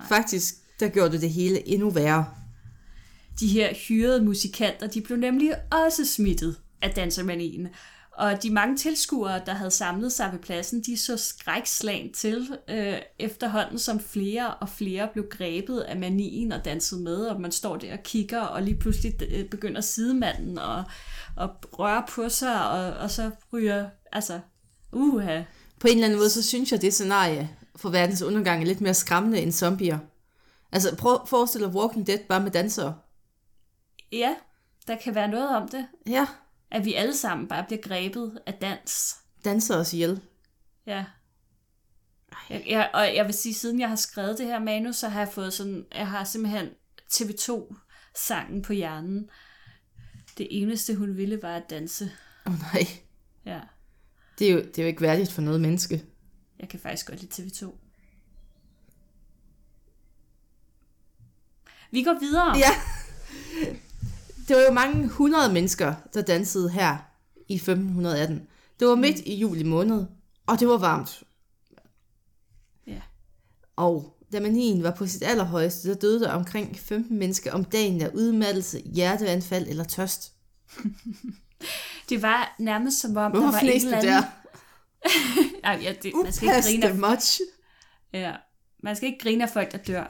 Faktisk, 0.08 0.54
der 0.80 0.88
gjorde 0.88 1.12
det 1.12 1.20
det 1.20 1.30
hele 1.30 1.68
endnu 1.68 1.90
værre. 1.90 2.26
De 3.40 3.46
her 3.46 3.74
hyrede 3.74 4.24
musikanter, 4.24 4.86
de 4.86 5.00
blev 5.00 5.18
nemlig 5.18 5.54
også 5.72 6.04
smittet 6.04 6.56
af 6.82 6.90
dansermanien. 6.90 7.68
Og 8.20 8.42
de 8.42 8.50
mange 8.50 8.76
tilskuere, 8.76 9.42
der 9.46 9.52
havde 9.52 9.70
samlet 9.70 10.12
sig 10.12 10.32
ved 10.32 10.38
pladsen, 10.38 10.82
de 10.82 10.96
så 10.96 11.16
skrækslagen 11.16 12.12
til 12.12 12.58
øh, 12.68 12.98
efterhånden, 13.18 13.78
som 13.78 14.00
flere 14.00 14.54
og 14.54 14.68
flere 14.68 15.08
blev 15.12 15.28
grebet 15.30 15.80
af 15.80 15.96
manien 15.96 16.52
og 16.52 16.64
dansede 16.64 17.02
med, 17.02 17.26
og 17.26 17.40
man 17.40 17.52
står 17.52 17.76
der 17.76 17.92
og 17.92 18.02
kigger, 18.02 18.40
og 18.40 18.62
lige 18.62 18.78
pludselig 18.78 19.22
øh, 19.22 19.44
begynder 19.44 19.80
sidemanden 19.80 20.58
og, 20.58 20.84
og 21.36 21.50
røre 21.78 22.04
på 22.08 22.28
sig, 22.28 22.70
og, 22.70 22.92
og 22.92 23.10
så 23.10 23.30
ryger, 23.52 23.88
altså, 24.12 24.40
uha. 24.92 25.42
På 25.80 25.86
en 25.88 25.94
eller 25.94 26.04
anden 26.04 26.18
måde, 26.18 26.30
så 26.30 26.42
synes 26.42 26.72
jeg, 26.72 26.82
det 26.82 26.94
scenarie 26.94 27.50
for 27.76 27.90
verdens 27.90 28.22
undergang 28.22 28.62
er 28.62 28.66
lidt 28.66 28.80
mere 28.80 28.94
skræmmende 28.94 29.40
end 29.40 29.52
zombier. 29.52 29.98
Altså, 30.72 30.96
prøv 30.96 31.14
at 31.14 31.28
forestille 31.28 31.66
dig 31.66 31.74
Walking 31.74 32.06
Dead 32.06 32.18
bare 32.28 32.42
med 32.42 32.50
dansere. 32.50 32.94
Ja, 34.12 34.34
der 34.86 34.96
kan 34.96 35.14
være 35.14 35.28
noget 35.28 35.56
om 35.56 35.68
det, 35.68 35.86
Ja, 36.06 36.26
at 36.70 36.84
vi 36.84 36.94
alle 36.94 37.16
sammen 37.16 37.48
bare 37.48 37.64
bliver 37.64 37.82
grebet 37.82 38.40
af 38.46 38.54
dans. 38.54 39.16
danser 39.44 39.76
os 39.76 39.92
ihjel. 39.92 40.20
Ja. 40.86 41.04
Jeg, 42.50 42.64
jeg, 42.66 42.90
og 42.94 43.14
jeg 43.14 43.26
vil 43.26 43.34
sige, 43.34 43.54
siden 43.54 43.80
jeg 43.80 43.88
har 43.88 43.96
skrevet 43.96 44.38
det 44.38 44.46
her 44.46 44.58
manus, 44.58 44.96
så 44.96 45.08
har 45.08 45.20
jeg 45.20 45.28
fået 45.28 45.52
sådan, 45.52 45.86
jeg 45.94 46.08
har 46.08 46.24
simpelthen 46.24 46.68
TV2-sangen 47.12 48.62
på 48.62 48.72
hjernen. 48.72 49.30
Det 50.38 50.48
eneste, 50.50 50.94
hun 50.94 51.16
ville, 51.16 51.42
var 51.42 51.56
at 51.56 51.70
danse. 51.70 52.12
Åh 52.46 52.52
oh, 52.52 52.58
nej, 52.58 52.86
Ja, 53.46 53.60
det 54.38 54.48
er, 54.48 54.52
jo, 54.52 54.58
det 54.58 54.78
er 54.78 54.82
jo 54.82 54.88
ikke 54.88 55.00
værdigt 55.00 55.32
for 55.32 55.42
noget 55.42 55.60
menneske. 55.60 56.04
jeg 56.58 56.68
kan 56.68 56.80
faktisk 56.80 57.06
godt 57.06 57.20
lide 57.20 57.42
TV2. 57.42 57.74
Vi 61.90 62.02
går 62.02 62.18
videre. 62.20 62.58
Ja. 62.58 62.70
Det 64.50 64.58
var 64.58 64.64
jo 64.64 64.72
mange 64.72 65.08
hundrede 65.08 65.52
mennesker, 65.52 65.94
der 66.14 66.22
dansede 66.22 66.70
her 66.70 66.96
i 67.48 67.54
1518. 67.54 68.48
Det 68.80 68.88
var 68.88 68.94
midt 68.94 69.18
i 69.18 69.34
juli 69.34 69.62
måned, 69.62 70.06
og 70.46 70.60
det 70.60 70.68
var 70.68 70.78
varmt. 70.78 71.22
Ja. 72.86 73.00
Og 73.76 74.16
da 74.32 74.40
manien 74.40 74.82
var 74.82 74.90
på 74.90 75.06
sit 75.06 75.22
allerhøjeste, 75.22 75.88
der 75.88 75.94
døde 75.94 76.20
der 76.20 76.32
omkring 76.32 76.78
15 76.78 77.18
mennesker 77.18 77.52
om 77.52 77.64
dagen 77.64 78.02
af 78.02 78.10
udmattelse, 78.14 78.80
hjerteanfald 78.80 79.68
eller 79.68 79.84
tørst. 79.84 80.32
Det 82.08 82.22
var 82.22 82.56
nærmest 82.58 83.00
som 83.00 83.16
om, 83.16 83.30
Hvorfor 83.30 83.46
der 83.46 83.52
var 83.52 83.60
en 83.60 83.68
eller 83.68 83.98
anden... 83.98 84.12
der? 84.12 84.22
Ej, 85.64 85.80
ja, 85.82 85.94
det, 86.02 86.12
man 86.22 86.32
skal 86.32 86.48
ikke 86.48 86.62
grine 86.62 86.86
af 86.86 86.94
much. 86.94 87.40
Ja, 88.12 88.32
man 88.82 88.96
skal 88.96 89.06
ikke 89.06 89.22
grine 89.22 89.44
af 89.44 89.50
folk, 89.50 89.72
der 89.72 89.78
dør. 89.78 90.04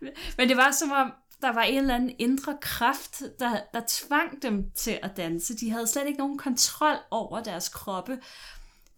Men 0.38 0.48
det 0.48 0.56
var 0.56 0.70
som 0.70 0.92
om, 0.92 1.12
der 1.42 1.52
var 1.52 1.62
en 1.62 1.78
eller 1.78 1.94
anden 1.94 2.14
indre 2.18 2.56
kraft, 2.60 3.22
der, 3.38 3.60
der 3.74 3.82
tvang 3.88 4.42
dem 4.42 4.70
til 4.74 4.98
at 5.02 5.16
danse. 5.16 5.56
De 5.56 5.70
havde 5.70 5.86
slet 5.86 6.06
ikke 6.06 6.18
nogen 6.18 6.38
kontrol 6.38 6.96
over 7.10 7.42
deres 7.42 7.68
kroppe. 7.68 8.18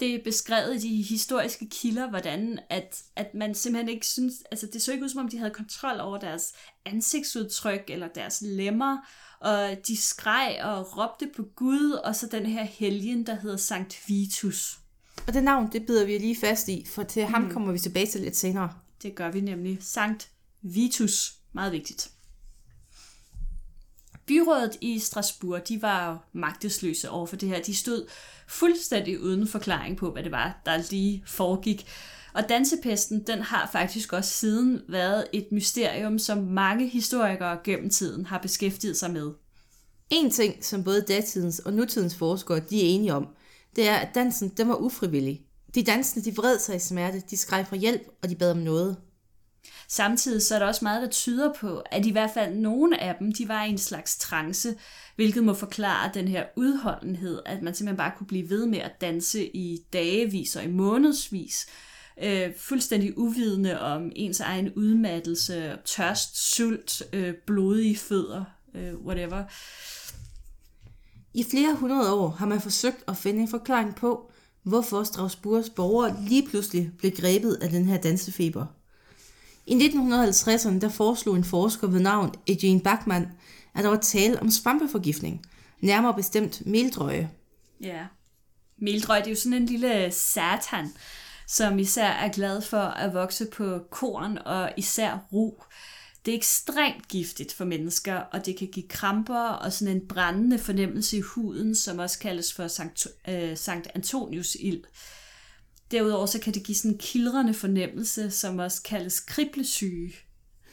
Det 0.01 0.15
er 0.15 0.25
beskrevet 0.25 0.85
i 0.85 0.89
de 0.89 1.03
historiske 1.03 1.69
kilder, 1.69 2.09
hvordan 2.09 2.59
at, 2.71 3.03
at 3.17 3.35
man 3.35 3.55
simpelthen 3.55 3.89
ikke 3.89 4.07
synes, 4.07 4.35
altså 4.51 4.67
det 4.73 4.83
så 4.83 4.93
ikke 4.93 5.05
ud 5.05 5.09
som 5.09 5.21
om, 5.21 5.29
de 5.29 5.39
havde 5.39 5.51
kontrol 5.51 6.01
over 6.01 6.19
deres 6.19 6.53
ansigtsudtryk 6.85 7.85
eller 7.89 8.09
deres 8.09 8.43
lemmer, 8.47 8.99
og 9.41 9.77
de 9.87 9.97
skreg 9.97 10.61
og 10.65 10.99
råbte 10.99 11.31
på 11.37 11.43
Gud, 11.57 11.91
og 11.91 12.17
så 12.17 12.27
den 12.27 12.47
her 12.47 12.65
helgen, 12.65 13.27
der 13.27 13.35
hedder 13.35 13.57
Sankt 13.57 14.03
Vitus. 14.07 14.79
Og 15.27 15.35
det 15.35 15.45
navn, 15.45 15.73
det 15.73 15.87
bider 15.87 16.07
vi 16.07 16.19
lige 16.19 16.37
fast 16.41 16.69
i, 16.69 16.87
for 16.89 17.03
til 17.03 17.25
ham 17.25 17.51
kommer 17.51 17.73
vi 17.73 17.79
tilbage 17.79 18.07
til 18.07 18.21
lidt 18.21 18.37
senere. 18.37 18.73
Det 19.03 19.15
gør 19.15 19.31
vi 19.31 19.41
nemlig. 19.41 19.79
Sankt 19.81 20.31
Vitus. 20.63 21.35
Meget 21.53 21.73
vigtigt. 21.73 22.11
Byrådet 24.31 24.77
i 24.81 24.99
Strasbourg, 24.99 25.69
de 25.69 25.83
var 25.83 26.29
magtesløse 26.33 27.11
over 27.11 27.27
for 27.27 27.37
det 27.37 27.49
her. 27.49 27.63
De 27.63 27.75
stod 27.75 28.07
fuldstændig 28.49 29.21
uden 29.21 29.49
forklaring 29.49 29.97
på, 29.97 30.13
hvad 30.13 30.23
det 30.23 30.33
var, 30.33 30.63
der 30.67 30.91
lige 30.91 31.23
foregik. 31.27 31.87
Og 32.35 32.49
dansepesten, 32.49 33.27
den 33.27 33.41
har 33.41 33.69
faktisk 33.73 34.13
også 34.13 34.31
siden 34.31 34.83
været 34.89 35.27
et 35.33 35.47
mysterium, 35.53 36.19
som 36.19 36.39
mange 36.39 36.89
historikere 36.89 37.59
gennem 37.65 37.91
tiden 37.91 38.27
har 38.27 38.39
beskæftiget 38.39 38.97
sig 38.97 39.11
med. 39.11 39.31
En 40.11 40.31
ting, 40.31 40.65
som 40.65 40.85
både 40.85 41.01
datidens 41.01 41.59
og 41.59 41.73
nutidens 41.73 42.15
forskere 42.15 42.61
de 42.61 42.81
er 42.81 42.95
enige 42.95 43.15
om, 43.15 43.29
det 43.77 43.89
er, 43.89 43.97
at 43.97 44.15
dansen 44.15 44.49
den 44.49 44.69
var 44.69 44.77
ufrivillig. 44.77 45.41
De 45.75 45.83
dansende 45.83 46.31
de 46.31 46.37
vred 46.37 46.59
sig 46.59 46.77
i 46.77 46.79
smerte, 46.79 47.23
de 47.31 47.37
skreg 47.37 47.67
for 47.69 47.77
hjælp, 47.77 48.03
og 48.23 48.31
de 48.31 48.35
bad 48.35 48.51
om 48.51 48.59
noget. 48.59 48.97
Samtidig 49.93 50.43
så 50.43 50.55
er 50.55 50.59
der 50.59 50.67
også 50.67 50.85
meget, 50.85 51.03
der 51.03 51.09
tyder 51.09 51.53
på, 51.53 51.83
at 51.91 52.07
i 52.07 52.11
hvert 52.11 52.31
fald 52.35 52.55
nogle 52.55 53.03
af 53.03 53.17
dem, 53.19 53.33
de 53.33 53.49
var 53.49 53.65
i 53.65 53.71
en 53.71 53.79
slags 53.79 54.19
trance, 54.19 54.75
hvilket 55.17 55.45
må 55.45 55.55
forklare 55.55 56.11
den 56.15 56.29
her 56.29 56.45
udholdenhed, 56.57 57.41
at 57.47 57.63
man 57.63 57.75
simpelthen 57.75 57.97
bare 57.97 58.13
kunne 58.19 58.27
blive 58.27 58.51
ved 58.51 58.67
med 58.67 58.79
at 58.79 59.01
danse 59.01 59.57
i 59.57 59.83
dagevis 59.93 60.57
og 60.57 60.65
i 60.65 60.69
månedsvis, 60.69 61.67
øh, 62.23 62.49
fuldstændig 62.57 63.19
uvidende 63.19 63.81
om 63.81 64.13
ens 64.17 64.41
egen 64.41 64.73
udmattelse, 64.73 65.79
tørst, 65.85 66.55
sult, 66.55 67.03
øh, 67.13 67.35
blodige 67.47 67.97
fødder, 67.97 68.45
øh, 68.75 68.95
whatever. 68.95 69.45
I 71.35 71.45
flere 71.51 71.75
hundrede 71.75 72.15
år 72.15 72.29
har 72.29 72.47
man 72.47 72.61
forsøgt 72.61 73.05
at 73.09 73.17
finde 73.17 73.41
en 73.41 73.49
forklaring 73.49 73.95
på, 73.95 74.31
hvorfor 74.63 75.05
Strasbourgs 75.05 75.71
borgere 75.71 76.17
lige 76.29 76.49
pludselig 76.49 76.91
blev 76.99 77.13
grebet 77.13 77.59
af 77.63 77.71
den 77.71 77.85
her 77.85 78.01
dansefeber. 78.01 78.67
I 79.71 79.75
1950'erne 79.75 80.81
der 80.81 80.89
foreslog 80.89 81.37
en 81.37 81.45
forsker 81.45 81.87
ved 81.87 82.01
navn 82.01 82.35
Eugene 82.49 82.81
Bachmann, 82.81 83.27
at 83.75 83.85
der 83.85 83.91
var 83.91 83.97
tale 83.97 84.41
om 84.41 84.51
svampeforgiftning, 84.51 85.47
nærmere 85.81 86.15
bestemt 86.15 86.67
meldrøje. 86.67 87.31
Ja. 87.81 88.07
meldrøje 88.79 89.21
det 89.21 89.27
er 89.27 89.31
jo 89.31 89.37
sådan 89.37 89.63
en 89.63 89.67
lille 89.67 90.11
satan, 90.13 90.93
som 91.47 91.79
især 91.79 92.09
er 92.09 92.29
glad 92.29 92.63
for 92.63 92.81
at 92.81 93.15
vokse 93.15 93.47
på 93.47 93.79
korn 93.91 94.39
og 94.39 94.73
især 94.77 95.19
ro. 95.33 95.63
Det 96.27 96.33
er 96.33 96.39
ekstremt 96.39 97.09
giftigt 97.09 97.53
for 97.53 97.65
mennesker, 97.65 98.17
og 98.17 98.47
det 98.47 98.57
kan 98.59 98.69
give 98.69 98.89
kramper 98.89 99.49
og 99.49 99.73
sådan 99.73 99.97
en 99.97 100.09
brændende 100.09 100.59
fornemmelse 100.59 101.17
i 101.17 101.21
huden, 101.21 101.75
som 101.75 101.99
også 101.99 102.19
kaldes 102.19 102.53
for 102.53 102.69
Sankt, 102.69 103.07
øh, 103.29 103.57
Sankt 103.57 103.89
Antonius 103.95 104.57
ild. 104.61 104.85
Derudover 105.91 106.27
så 106.27 106.41
kan 106.41 106.55
det 106.55 106.63
give 106.63 106.77
sådan 106.77 106.91
en 106.91 106.99
kildrende 106.99 107.55
fornemmelse, 107.55 108.31
som 108.31 108.59
også 108.59 108.83
kaldes 108.83 109.21
kriblesyge. 109.21 110.13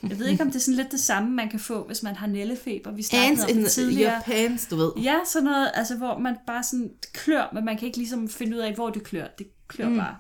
Jeg 0.10 0.20
ved 0.20 0.28
ikke, 0.28 0.44
om 0.44 0.48
det 0.48 0.56
er 0.56 0.60
sådan 0.60 0.76
lidt 0.76 0.92
det 0.92 1.00
samme, 1.00 1.30
man 1.30 1.50
kan 1.50 1.60
få, 1.60 1.88
hvis 1.88 2.04
man 2.04 2.16
har 2.16 2.28
nællefeber. 2.28 2.92
Vi 2.92 3.04
snakkede 3.04 3.44
om 3.44 3.54
det 3.54 3.72
tidligere. 3.72 4.14
your 4.14 4.22
pants, 4.22 4.68
du 4.68 4.76
ved. 4.76 4.92
Ja, 5.04 5.20
sådan 5.26 5.44
noget, 5.44 5.72
altså 5.74 5.96
hvor 5.96 6.18
man 6.18 6.38
bare 6.48 6.64
sådan 6.64 6.92
klør, 7.14 7.50
men 7.54 7.66
man 7.66 7.78
kan 7.78 7.86
ikke 7.86 7.98
ligesom 7.98 8.30
finde 8.30 8.58
ud 8.58 8.62
af, 8.62 8.76
hvor 8.76 8.90
det 8.90 9.04
klør. 9.04 9.28
Det 9.38 9.48
klør 9.68 9.90
mm. 9.90 9.98
bare. 9.98 10.16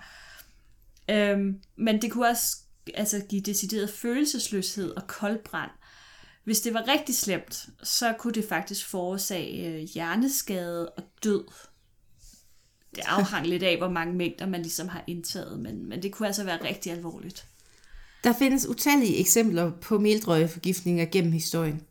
Øhm, 1.10 1.56
men 1.77 2.01
det 2.01 2.12
kunne 2.12 2.27
også 2.27 2.58
altså, 2.94 3.22
give 3.30 3.42
decideret 3.42 3.89
følelsesløshed 3.89 4.89
og 4.89 5.08
koldbrand. 5.08 5.72
Hvis 6.44 6.62
det 6.62 6.74
var 6.74 6.88
rigtig 6.88 7.16
slemt, 7.16 7.66
så 7.84 8.13
kunne 8.20 8.34
det 8.34 8.46
faktisk 8.50 8.88
forårsage 8.88 9.68
øh, 9.68 9.80
hjerneskade 9.94 10.89
og 10.89 11.04
død. 11.24 11.44
Det 12.96 13.03
afhang 13.06 13.48
lidt 13.48 13.63
af, 13.63 13.77
hvor 13.77 13.89
mange 13.89 14.13
mængder 14.13 14.46
man 14.48 14.62
ligesom 14.62 14.88
har 14.88 15.03
indtaget, 15.08 15.60
men, 15.60 15.89
men 15.89 16.03
det 16.03 16.12
kunne 16.12 16.27
altså 16.27 16.44
være 16.44 16.63
rigtig 16.63 16.91
alvorligt. 16.91 17.46
Der 18.24 18.34
findes 18.34 18.67
utallige 18.67 19.17
eksempler 19.17 19.72
på 19.82 20.00
meldrøjeforgiftninger 20.00 21.06
gennem 21.06 21.32
historien. 21.32 21.82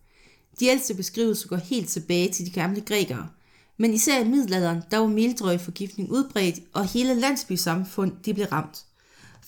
De 0.61 0.67
ældste 0.67 0.95
beskrivelser 0.95 1.49
går 1.49 1.57
helt 1.57 1.89
tilbage 1.89 2.29
til 2.33 2.47
de 2.47 2.51
gamle 2.51 2.81
grækere. 2.81 3.29
Men 3.77 3.95
især 3.95 4.21
i 4.25 4.29
middelalderen, 4.29 4.83
der 4.91 4.99
var 4.99 5.07
meldrøjeforgiftning 5.07 6.11
udbredt, 6.11 6.57
og 6.73 6.87
hele 6.89 7.15
landsbysamfund 7.15 8.13
de 8.25 8.35
blev 8.35 8.47
ramt. 8.47 8.79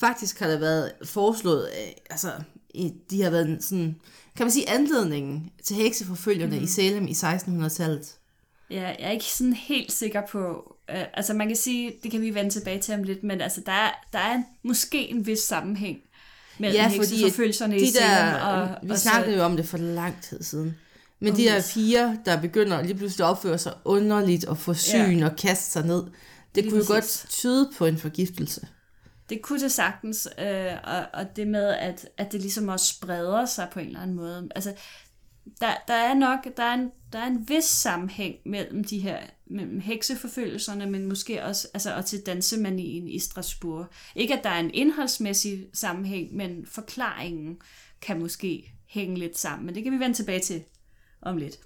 Faktisk 0.00 0.38
har 0.38 0.46
der 0.48 0.58
været 0.58 0.92
foreslået, 1.04 1.68
øh, 1.82 1.92
altså 2.10 2.32
i- 2.74 2.92
de 3.10 3.22
har 3.22 3.30
været 3.30 3.64
sådan, 3.64 3.96
kan 4.36 4.44
man 4.46 4.50
sige, 4.50 4.68
anledningen 4.68 5.50
til 5.64 5.76
hekseforfølgerne 5.76 6.56
mm. 6.58 6.64
i 6.64 6.66
Salem 6.66 7.06
i 7.08 7.12
1600-tallet. 7.12 8.17
Ja, 8.70 8.82
jeg 8.82 8.96
er 8.98 9.10
ikke 9.10 9.24
sådan 9.24 9.52
helt 9.52 9.92
sikker 9.92 10.22
på, 10.30 10.74
øh, 10.90 11.04
altså 11.14 11.34
man 11.34 11.46
kan 11.46 11.56
sige, 11.56 11.92
det 12.02 12.10
kan 12.10 12.20
vi 12.20 12.34
vende 12.34 12.50
tilbage 12.50 12.80
til 12.80 12.94
om 12.94 13.02
lidt, 13.02 13.22
men 13.22 13.40
altså 13.40 13.60
der 13.66 13.72
er, 13.72 13.90
der 14.12 14.18
er 14.18 14.42
måske 14.62 15.08
en 15.08 15.26
vis 15.26 15.38
sammenhæng 15.38 15.98
mellem 16.58 16.76
Ja, 16.76 16.82
ja, 16.82 16.88
fordi 16.88 17.16
hekseforfølgelserne 17.16 17.74
de 17.74 17.80
i 17.80 17.90
der, 17.90 18.34
og, 18.34 18.68
vi 18.82 18.90
og 18.90 18.98
snakkede 18.98 19.32
så, 19.32 19.38
jo 19.38 19.44
om 19.44 19.56
det 19.56 19.68
for 19.68 19.78
lang 19.78 20.22
tid 20.22 20.42
siden. 20.42 20.76
Men 21.20 21.32
Oh, 21.32 21.38
de 21.38 21.44
der 21.44 21.60
fire, 21.60 22.18
der 22.24 22.40
begynder 22.40 22.82
lige 22.82 22.94
pludselig 22.94 23.24
at 23.24 23.30
opføre 23.30 23.58
sig 23.58 23.72
underligt 23.84 24.44
og 24.44 24.58
få 24.58 24.74
syn 24.74 25.22
og 25.22 25.36
kaste 25.36 25.70
sig 25.70 25.86
ned, 25.86 26.02
det 26.54 26.64
Lige 26.64 26.70
kunne 26.70 26.84
jo 26.88 26.92
godt 26.92 27.26
tyde 27.28 27.70
på 27.78 27.86
en 27.86 27.98
forgiftelse. 27.98 28.66
det 29.28 29.42
kunne 29.42 29.60
det 29.60 29.72
sagtens, 29.72 30.28
øh, 30.38 30.72
og, 30.84 31.04
og 31.14 31.36
det 31.36 31.46
med, 31.48 31.68
at, 31.68 32.08
at 32.16 32.32
det 32.32 32.40
ligesom 32.40 32.68
også 32.68 32.86
spreder 32.86 33.46
sig 33.46 33.68
på 33.72 33.80
en 33.80 33.86
eller 33.86 34.00
anden 34.00 34.16
måde. 34.16 34.48
Altså, 34.54 34.74
der, 35.60 35.74
der 35.88 35.94
er 35.94 36.14
nok, 36.14 36.56
der 36.56 36.62
er, 36.62 36.74
en, 36.74 36.90
der 37.12 37.18
er 37.18 37.26
en 37.26 37.48
vis 37.48 37.64
sammenhæng 37.64 38.34
mellem 38.46 38.84
de 38.84 38.98
her, 38.98 39.18
mellem 39.46 39.80
hekseforfølgelserne, 39.80 40.86
men 40.90 41.06
måske 41.06 41.44
også, 41.44 41.68
altså, 41.74 41.94
og 41.94 42.06
til 42.06 42.20
dansemanien 42.26 43.08
i 43.08 43.18
Strasbourg. 43.18 43.86
Ikke 44.14 44.34
at 44.38 44.44
der 44.44 44.50
er 44.50 44.60
en 44.60 44.70
indholdsmæssig 44.74 45.66
sammenhæng, 45.74 46.34
men 46.36 46.66
forklaringen 46.66 47.56
kan 48.00 48.18
måske 48.20 48.72
hænge 48.86 49.16
lidt 49.18 49.38
sammen, 49.38 49.66
men 49.66 49.74
det 49.74 49.82
kan 49.84 49.92
vi 49.92 49.98
vende 49.98 50.16
tilbage 50.16 50.40
til 50.40 50.62
om 51.22 51.36
lidt. 51.36 51.58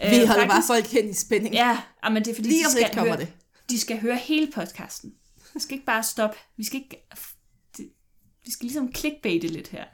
Vi 0.00 0.06
Øh, 0.06 0.26
holder 0.26 0.34
bare 0.34 0.48
faktisk- 0.48 0.66
folk 0.66 0.86
hen 0.86 1.10
i 1.10 1.14
spænding. 1.14 1.54
Ja, 1.54 1.78
ah, 2.02 2.12
men 2.12 2.24
det 2.24 2.30
er 2.30 2.34
fordi, 2.34 2.48
Lige 2.48 2.62
de 2.62 2.66
om 2.66 2.70
skal 2.70 2.82
lidt 2.82 2.92
kommer 2.94 3.12
høre, 3.12 3.20
det. 3.20 3.32
De 3.70 3.78
skal 3.80 4.00
høre 4.00 4.16
hele 4.16 4.50
podcasten. 4.54 5.12
Vi 5.54 5.60
skal 5.60 5.74
ikke 5.74 5.86
bare 5.86 6.02
stoppe. 6.02 6.36
Vi 6.56 6.64
skal 6.64 6.80
ikke... 6.80 7.06
det- 7.76 7.90
Vi 8.44 8.50
skal 8.50 8.64
ligesom 8.64 8.94
clickbaite 8.94 9.46
lidt 9.46 9.68
her. 9.68 9.84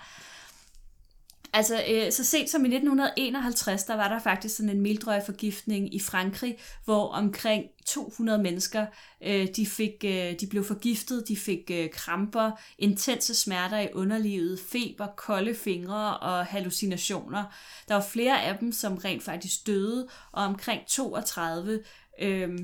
Altså, 1.57 1.83
øh, 1.91 2.13
så 2.13 2.25
sent 2.25 2.51
som 2.51 2.65
i 2.65 2.69
1951, 2.69 3.85
der 3.85 3.95
var 3.95 4.09
der 4.09 4.19
faktisk 4.19 4.57
sådan 4.57 4.71
en 4.71 4.81
mildrøgforgiftning 4.81 5.95
i 5.95 6.01
Frankrig, 6.01 6.59
hvor 6.85 7.09
omkring 7.09 7.65
200 7.87 8.43
mennesker, 8.43 8.87
øh, 9.23 9.49
de, 9.57 9.67
fik, 9.67 10.05
øh, 10.05 10.41
de 10.41 10.47
blev 10.51 10.65
forgiftet, 10.65 11.29
de 11.29 11.37
fik 11.37 11.71
øh, 11.73 11.91
kramper, 11.91 12.51
intense 12.79 13.35
smerter 13.35 13.81
i 13.81 13.89
underlivet, 13.93 14.61
feber, 14.61 15.07
kolde 15.17 15.55
fingre 15.55 16.19
og 16.19 16.47
hallucinationer. 16.47 17.45
Der 17.89 17.95
var 17.95 18.07
flere 18.13 18.43
af 18.43 18.59
dem, 18.59 18.73
som 18.73 18.95
rent 18.95 19.23
faktisk 19.23 19.67
døde, 19.67 20.09
og 20.33 20.45
omkring 20.45 20.81
32, 20.87 21.81
øh, 22.21 22.59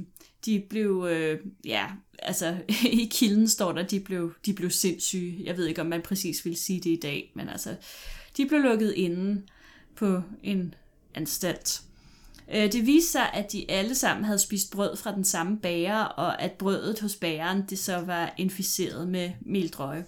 de 0.45 0.67
blev, 0.71 1.07
øh, 1.11 1.39
ja, 1.65 1.87
altså 2.19 2.57
i 3.03 3.09
kilden 3.13 3.49
står 3.49 3.73
der, 3.73 3.83
de 3.83 4.01
blev, 4.01 4.35
de 4.47 4.53
blev 4.53 4.71
sindssyge. 4.71 5.43
Jeg 5.45 5.57
ved 5.57 5.67
ikke, 5.67 5.81
om 5.81 5.87
man 5.87 6.03
præcis 6.03 6.45
vil 6.45 6.57
sige 6.57 6.81
det 6.81 6.91
i 6.91 7.01
dag, 7.03 7.33
men 7.35 7.49
altså, 7.49 7.77
de 8.37 8.47
blev 8.47 8.61
lukket 8.61 8.93
inde 8.93 9.43
på 9.97 10.23
en 10.43 10.75
anstalt. 11.15 11.83
Øh, 12.55 12.73
Det 12.73 12.87
viste 12.87 13.13
sig, 13.13 13.31
at 13.33 13.53
de 13.53 13.71
alle 13.71 13.95
sammen 13.95 14.25
havde 14.25 14.39
spist 14.39 14.73
brød 14.73 14.97
fra 14.97 15.15
den 15.15 15.25
samme 15.25 15.59
bager, 15.59 15.99
og 16.03 16.43
at 16.43 16.53
brødet 16.53 17.01
hos 17.01 17.17
bageren 17.17 17.65
det 17.71 17.79
så 17.79 17.97
var 18.01 18.35
inficeret 18.37 19.09
med 19.09 19.31
meldrøje. 19.41 20.05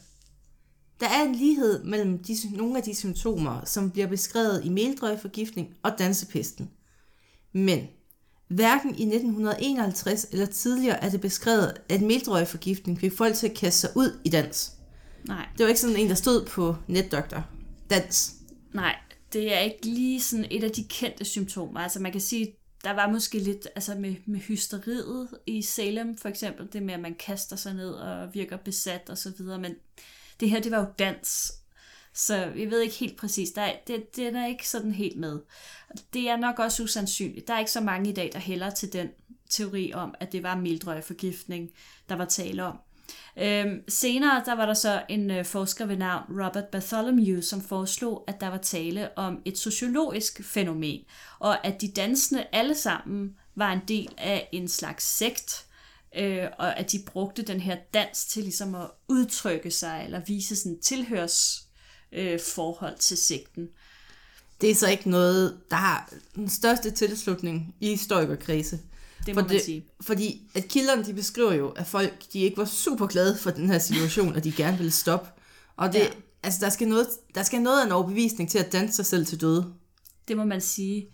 Der 1.01 1.09
er 1.09 1.23
en 1.23 1.35
lighed 1.35 1.85
mellem 1.85 2.19
de, 2.19 2.37
nogle 2.57 2.77
af 2.77 2.83
de 2.83 2.95
symptomer, 2.95 3.65
som 3.65 3.91
bliver 3.91 4.07
beskrevet 4.07 4.65
i 4.65 4.69
meldrøgforgiftning 4.69 5.75
og 5.83 5.93
dansepesten. 5.99 6.71
Men 7.53 7.87
hverken 8.49 8.91
i 8.91 9.03
1951 9.03 10.27
eller 10.33 10.47
tidligere 10.47 11.05
er 11.05 11.11
det 11.11 11.21
beskrevet, 11.21 11.75
at 11.89 12.03
meldrøgforgiftning 12.03 13.01
fik 13.01 13.13
folk 13.17 13.35
til 13.35 13.49
at 13.49 13.55
kaste 13.57 13.81
sig 13.81 13.91
ud 13.95 14.19
i 14.25 14.29
dans. 14.31 14.73
Nej, 15.25 15.47
Det 15.59 15.65
var 15.65 15.69
ikke 15.69 15.81
sådan 15.81 15.97
en, 15.97 16.09
der 16.09 16.15
stod 16.15 16.47
på 16.47 16.77
netdoktor. 16.89 17.47
Dans. 17.93 18.35
nej, 18.73 18.97
det 19.33 19.55
er 19.55 19.59
ikke 19.59 19.87
lige 19.87 20.21
sådan 20.21 20.47
et 20.51 20.65
af 20.65 20.71
de 20.71 20.85
kendte 20.85 21.25
symptomer. 21.25 21.81
Altså 21.81 22.01
man 22.01 22.13
kan 22.13 22.21
sige, 22.21 22.57
der 22.85 22.91
var 22.91 23.09
måske 23.09 23.39
lidt 23.39 23.69
altså 23.75 23.95
med, 23.95 24.15
med 24.27 24.41
hysteriet 24.41 25.29
i 25.47 25.63
Salem 25.63 26.17
for 26.19 26.29
eksempel, 26.29 26.69
det 26.73 26.83
med, 26.83 26.95
at 26.95 27.01
man 27.01 27.15
kaster 27.15 27.57
sig 27.57 27.75
ned 27.75 27.91
og 27.91 28.35
virker 28.35 28.57
besat 28.57 29.11
og 29.11 29.19
så 29.19 29.33
videre, 29.39 29.59
men 29.59 29.75
det 30.41 30.51
her, 30.51 30.61
det 30.61 30.73
var 30.73 30.79
jo 30.79 30.87
dans. 30.99 31.53
Så 32.15 32.51
vi 32.55 32.71
ved 32.71 32.81
ikke 32.81 32.95
helt 32.95 33.17
præcis, 33.17 33.51
der 33.51 33.63
er, 33.63 33.77
det, 33.87 34.17
det 34.17 34.27
er 34.27 34.47
ikke 34.47 34.69
sådan 34.69 34.93
helt 34.93 35.19
med. 35.19 35.41
Det 36.13 36.29
er 36.29 36.37
nok 36.37 36.59
også 36.59 36.83
usandsynligt. 36.83 37.49
Der 37.49 37.55
er 37.55 37.59
ikke 37.59 37.71
så 37.71 37.81
mange 37.81 38.11
i 38.11 38.15
dag, 38.15 38.31
der 38.33 38.39
hælder 38.39 38.71
til 38.71 38.93
den 38.93 39.09
teori 39.51 39.93
om, 39.93 40.15
at 40.21 40.33
det 40.33 40.43
var 40.43 40.57
meldrøgforgiftning, 40.57 41.71
der 42.09 42.17
var 42.17 42.25
tale 42.25 42.65
om. 42.65 42.79
Øhm, 43.39 43.83
senere 43.89 44.43
der 44.47 44.55
var 44.55 44.67
der 44.67 44.75
så 44.75 45.03
en 45.09 45.31
øh, 45.31 45.45
forsker 45.45 45.87
ved 45.87 45.97
navn 45.97 46.25
Robert 46.29 46.65
Bartholomew, 46.65 47.41
som 47.41 47.61
foreslog, 47.61 48.25
at 48.27 48.41
der 48.41 48.49
var 48.49 48.59
tale 48.59 49.19
om 49.19 49.43
et 49.45 49.59
sociologisk 49.59 50.45
fænomen, 50.45 51.01
og 51.39 51.67
at 51.67 51.81
de 51.81 51.93
dansende 51.93 52.47
alle 52.53 52.75
sammen 52.75 53.35
var 53.55 53.73
en 53.73 53.81
del 53.89 54.09
af 54.19 54.49
en 54.53 54.69
slags 54.69 55.05
sekt, 55.05 55.67
øh, 56.17 56.47
og 56.59 56.79
at 56.79 56.93
de 56.93 57.03
brugte 57.07 57.43
den 57.43 57.61
her 57.61 57.77
dans 57.95 58.25
til 58.25 58.43
ligesom 58.43 58.75
at 58.75 58.91
udtrykke 59.09 59.71
sig, 59.71 60.03
eller 60.05 60.21
vise 60.27 60.57
sådan 60.57 60.81
tilhørs 60.81 61.69
øh, 62.13 62.41
forhold 62.55 62.99
til 62.99 63.17
sekten. 63.17 63.69
Det 64.61 64.71
er 64.71 64.75
så 64.75 64.89
ikke 64.89 65.11
noget, 65.11 65.61
der 65.71 65.77
har 65.77 66.13
den 66.35 66.49
største 66.49 66.91
tilslutning 66.91 67.75
i 67.81 67.89
historikerkredse. 67.89 68.79
Det 69.27 69.35
må 69.35 69.41
For 69.41 69.49
man 69.49 69.61
sige. 69.61 69.87
Fordi 70.01 70.43
at 70.55 70.69
kilderne 70.69 71.05
de 71.05 71.15
beskriver 71.15 71.53
jo, 71.53 71.69
at 71.69 71.87
folk 71.87 72.13
de 72.33 72.39
ikke 72.39 72.57
var 72.57 72.65
super 72.65 73.07
glade 73.07 73.39
for 73.39 73.51
den 73.51 73.71
her 73.71 73.79
situation, 73.79 74.35
og 74.37 74.45
de 74.45 74.53
gerne 74.53 74.77
ville 74.77 74.93
stoppe. 74.93 75.31
Og 75.77 75.93
det, 75.93 75.99
Ja. 75.99 76.07
altså, 76.43 76.61
der, 76.65 76.69
skal 76.71 76.89
noget, 76.89 77.07
der 77.35 77.43
skal 77.43 77.63
noget 77.63 77.81
af 77.81 77.87
en 77.87 77.93
overbevisning 77.93 78.51
til 78.51 78.59
at 78.59 78.73
danse 78.73 78.97
sig 78.97 79.07
selv 79.07 79.27
til 79.27 79.41
døde. 79.41 79.73
Det 80.29 80.37
må 80.37 80.45
man 80.45 80.61
sige. 80.61 81.07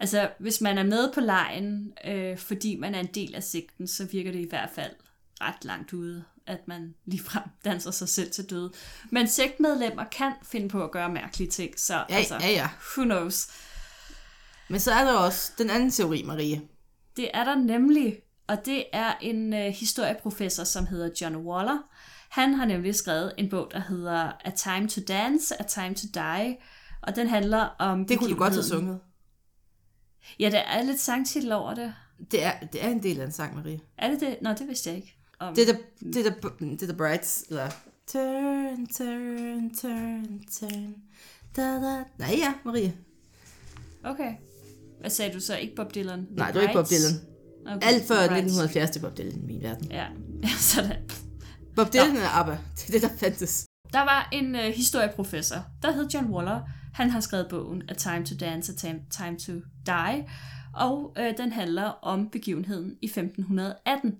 Altså, 0.00 0.30
hvis 0.40 0.60
man 0.60 0.78
er 0.78 0.82
med 0.82 1.12
på 1.14 1.20
lejen, 1.20 1.92
øh, 2.06 2.38
fordi 2.38 2.76
man 2.76 2.94
er 2.94 3.00
en 3.00 3.08
del 3.14 3.34
af 3.34 3.42
sekten, 3.42 3.88
så 3.88 4.04
virker 4.04 4.32
det 4.32 4.38
i 4.40 4.48
hvert 4.48 4.70
fald 4.74 4.92
ret 5.40 5.64
langt 5.64 5.92
ude, 5.92 6.24
at 6.46 6.58
man 6.68 6.94
ligefrem 7.06 7.42
danser 7.64 7.90
sig 7.90 8.08
selv 8.08 8.30
til 8.30 8.44
døde. 8.50 8.72
Men 9.10 9.28
sektmedlemmer 9.28 10.04
kan 10.04 10.32
finde 10.44 10.68
på 10.68 10.84
at 10.84 10.90
gøre 10.90 11.08
mærkelige 11.08 11.50
ting, 11.50 11.80
så 11.80 11.94
Ja, 11.94 12.14
altså, 12.16 12.34
ja, 12.40 12.50
ja. 12.50 12.68
who 12.96 13.04
knows. 13.04 13.46
Men 14.68 14.80
så 14.80 14.92
er 14.92 15.04
der 15.04 15.12
også 15.12 15.52
den 15.58 15.70
anden 15.70 15.90
teori, 15.90 16.22
Marie. 16.22 16.60
Det 17.16 17.30
er 17.34 17.44
der 17.44 17.54
nemlig, 17.54 18.18
og 18.46 18.66
det 18.66 18.84
er 18.92 19.14
en 19.20 19.54
øh, 19.54 19.60
historieprofessor, 19.60 20.64
som 20.64 20.86
hedder 20.86 21.10
John 21.20 21.36
Waller. 21.36 21.78
Han 22.28 22.54
har 22.54 22.64
nemlig 22.64 22.94
skrevet 22.94 23.32
en 23.38 23.48
bog, 23.48 23.68
der 23.72 23.80
hedder 23.80 24.32
A 24.44 24.50
Time 24.50 24.88
to 24.88 25.00
Dance, 25.08 25.60
A 25.60 25.62
Time 25.62 25.94
to 25.94 26.06
Die, 26.14 26.56
og 27.02 27.16
den 27.16 27.28
handler 27.28 27.60
om 27.60 28.06
Det 28.06 28.18
kunne 28.18 28.30
du 28.30 28.36
godt 28.36 28.52
have 28.52 28.62
sunget. 28.62 29.00
Ja, 30.40 30.50
der 30.50 30.58
er 30.58 30.82
lidt 30.82 31.00
sangtitel 31.00 31.52
over 31.52 31.74
det. 31.74 31.94
Det 32.30 32.44
er, 32.44 32.60
det 32.72 32.84
er 32.84 32.88
en 32.88 33.02
del 33.02 33.20
af 33.20 33.24
en 33.24 33.32
sang, 33.32 33.54
Marie. 33.54 33.80
Er 33.98 34.10
det 34.10 34.20
det? 34.20 34.36
Nå, 34.42 34.50
det 34.50 34.68
vidste 34.68 34.90
jeg 34.90 34.96
ikke. 34.96 35.16
Om... 35.38 35.54
Det 35.54 35.68
er 35.68 35.72
der, 35.72 35.78
det 36.12 36.26
er 36.26 36.30
der, 36.30 36.50
det 36.60 36.82
er 36.82 36.86
der 36.86 36.96
Brights, 36.96 37.44
eller... 37.48 37.70
Turn, 38.06 38.86
turn, 38.86 39.74
turn, 39.74 40.40
turn. 40.60 40.94
Da, 41.56 41.62
da. 41.62 42.04
Nej, 42.18 42.34
ja, 42.38 42.54
Marie. 42.64 42.94
Okay. 44.04 44.34
Hvad 45.02 45.10
sagde 45.10 45.34
du 45.34 45.40
så? 45.40 45.56
Ikke 45.56 45.74
Bob 45.74 45.94
Dylan? 45.94 46.26
The 46.26 46.34
Nej, 46.36 46.50
du 46.52 46.58
er 46.58 46.62
ikke 46.62 46.74
Bob? 46.74 46.86
Dylan. 46.90 47.20
Okay, 47.66 47.86
Alt 47.86 48.04
før 48.08 48.16
The 48.16 48.28
Brights. 48.28 48.52
1970 48.58 48.90
til 48.90 49.00
Bob 49.00 49.18
Dylan 49.18 49.42
i 49.42 49.46
min 49.46 49.62
verden. 49.62 49.90
Ja, 49.92 50.06
sådan. 50.72 50.96
Bob 51.76 51.92
Dylan 51.92 52.16
er 52.16 52.28
ABBA. 52.28 52.58
Det 52.76 52.88
er 52.88 52.92
det, 52.92 53.02
der 53.02 53.16
fandtes. 53.18 53.66
Der 53.92 54.00
var 54.00 54.28
en 54.32 54.54
øh, 54.56 54.62
historieprofessor, 54.62 55.64
der 55.82 55.92
hed 55.92 56.08
John 56.14 56.26
Waller. 56.26 56.60
Han 56.94 57.10
har 57.10 57.20
skrevet 57.20 57.46
bogen 57.50 57.82
A 57.88 57.94
Time 57.94 58.26
to 58.26 58.34
Dance, 58.40 58.72
A 58.72 58.76
Time, 58.76 59.00
Time 59.10 59.38
to 59.38 59.52
Die, 59.86 60.28
og 60.74 61.14
øh, 61.18 61.36
den 61.36 61.52
handler 61.52 61.82
om 61.82 62.28
begivenheden 62.30 62.96
i 63.02 63.06
1518. 63.06 64.14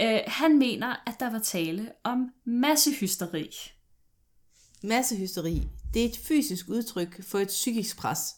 Øh, 0.00 0.18
han 0.26 0.58
mener, 0.58 1.02
at 1.06 1.14
der 1.20 1.30
var 1.30 1.38
tale 1.38 1.88
om 2.04 2.28
massehysteri. 2.46 3.50
Massehysteri, 4.82 5.68
det 5.94 6.02
er 6.02 6.08
et 6.08 6.16
fysisk 6.16 6.68
udtryk 6.68 7.24
for 7.24 7.38
et 7.38 7.48
psykisk 7.48 7.96
pres. 7.98 8.34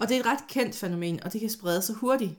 Og 0.00 0.08
det 0.08 0.16
er 0.16 0.20
et 0.20 0.26
ret 0.26 0.46
kendt 0.48 0.76
fænomen, 0.76 1.22
og 1.22 1.32
det 1.32 1.40
kan 1.40 1.50
sprede 1.50 1.82
sig 1.82 1.94
hurtigt. 1.94 2.32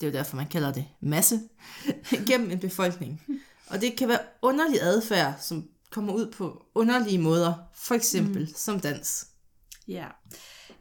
Det 0.00 0.06
er 0.06 0.10
jo 0.10 0.18
derfor, 0.18 0.36
man 0.36 0.46
kalder 0.46 0.72
det 0.72 0.84
masse, 1.00 1.40
gennem 2.28 2.50
en 2.50 2.58
befolkning. 2.58 3.22
Og 3.66 3.80
det 3.80 3.96
kan 3.96 4.08
være 4.08 4.20
underlig 4.42 4.82
adfærd, 4.82 5.34
som 5.40 5.68
kommer 5.90 6.12
ud 6.12 6.32
på 6.32 6.62
underlige 6.74 7.18
måder, 7.18 7.54
for 7.74 7.94
eksempel 7.94 8.42
mm. 8.42 8.54
som 8.56 8.80
dans. 8.80 9.26
Ja. 9.88 10.06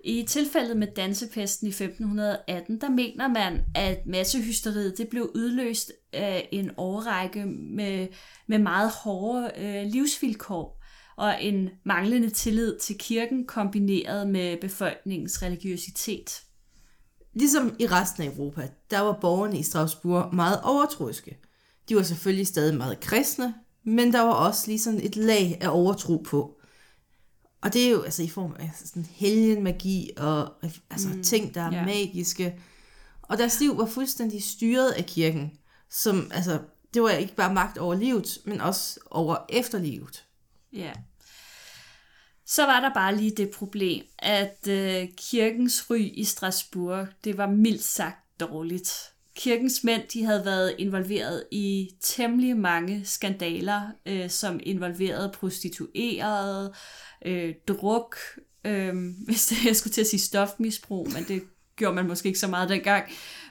I 0.03 0.23
tilfældet 0.23 0.77
med 0.77 0.87
dansepesten 0.95 1.67
i 1.67 1.69
1518, 1.69 2.81
der 2.81 2.89
mener 2.89 3.27
man, 3.27 3.65
at 3.75 3.97
massehysteriet 4.05 4.97
det 4.97 5.07
blev 5.09 5.31
udløst 5.35 5.91
af 6.13 6.49
en 6.51 6.71
årrække 6.77 7.45
med, 7.45 8.07
med 8.47 8.59
meget 8.59 8.91
hårde 8.91 9.51
øh, 9.57 9.85
livsvilkår 9.85 10.76
og 11.17 11.43
en 11.43 11.69
manglende 11.83 12.29
tillid 12.29 12.79
til 12.79 12.97
kirken 12.97 13.45
kombineret 13.45 14.29
med 14.29 14.57
befolkningens 14.61 15.43
religiøsitet. 15.43 16.43
Ligesom 17.33 17.75
i 17.79 17.87
resten 17.87 18.23
af 18.23 18.27
Europa, 18.27 18.69
der 18.91 18.99
var 18.99 19.17
borgerne 19.21 19.59
i 19.59 19.63
Strasbourg 19.63 20.35
meget 20.35 20.61
overtroiske. 20.63 21.37
De 21.89 21.95
var 21.95 22.03
selvfølgelig 22.03 22.47
stadig 22.47 22.77
meget 22.77 22.99
kristne, 22.99 23.53
men 23.83 24.13
der 24.13 24.21
var 24.21 24.33
også 24.33 24.67
lige 24.67 24.79
sådan 24.79 25.01
et 25.03 25.15
lag 25.15 25.57
af 25.61 25.69
overtro 25.69 26.17
på. 26.17 26.53
Og 27.61 27.73
det 27.73 27.85
er 27.85 27.91
jo 27.91 28.01
altså 28.01 28.23
i 28.23 28.29
form 28.29 28.55
af 28.59 28.71
sådan 28.85 29.05
helgenmagi 29.05 30.11
og 30.17 30.53
altså 30.89 31.09
mm, 31.09 31.23
ting, 31.23 31.55
der 31.55 31.61
er 31.61 31.73
yeah. 31.73 31.85
magiske. 31.85 32.59
Og 33.21 33.37
deres 33.37 33.59
liv 33.59 33.77
var 33.77 33.85
fuldstændig 33.85 34.43
styret 34.43 34.91
af 34.91 35.05
kirken, 35.05 35.51
som, 35.89 36.31
altså, 36.33 36.59
det 36.93 37.01
var 37.01 37.09
ikke 37.09 37.35
bare 37.35 37.53
magt 37.53 37.77
over 37.77 37.95
livet, 37.95 38.37
men 38.45 38.61
også 38.61 38.99
over 39.11 39.37
efterlivet. 39.49 40.26
Ja. 40.77 40.91
Så 42.45 42.65
var 42.65 42.79
der 42.79 42.93
bare 42.93 43.15
lige 43.15 43.31
det 43.37 43.49
problem, 43.49 44.05
at 44.19 44.67
øh, 44.69 45.07
kirkens 45.17 45.89
ry 45.89 45.97
i 46.13 46.23
Strasbourg, 46.23 47.07
det 47.23 47.37
var 47.37 47.47
mildt 47.49 47.83
sagt 47.83 48.39
dårligt. 48.39 48.91
Kirkens 49.35 49.83
mænd, 49.83 50.01
de 50.13 50.25
havde 50.25 50.45
været 50.45 50.75
involveret 50.77 51.43
i 51.51 51.89
temmelig 52.01 52.57
mange 52.57 53.05
skandaler, 53.05 53.81
øh, 54.05 54.29
som 54.29 54.59
involverede 54.63 55.31
prostituerede, 55.33 56.73
øh, 57.25 57.53
druk, 57.67 58.17
øh, 58.65 58.95
hvis 59.27 59.45
det, 59.45 59.65
jeg 59.65 59.75
skulle 59.75 59.93
til 59.93 60.01
at 60.01 60.07
sige 60.07 60.19
stofmisbrug, 60.19 61.11
men 61.13 61.23
det 61.23 61.43
gjorde 61.75 61.95
man 61.95 62.07
måske 62.07 62.27
ikke 62.27 62.39
så 62.39 62.47
meget 62.47 62.69
dengang. 62.69 63.05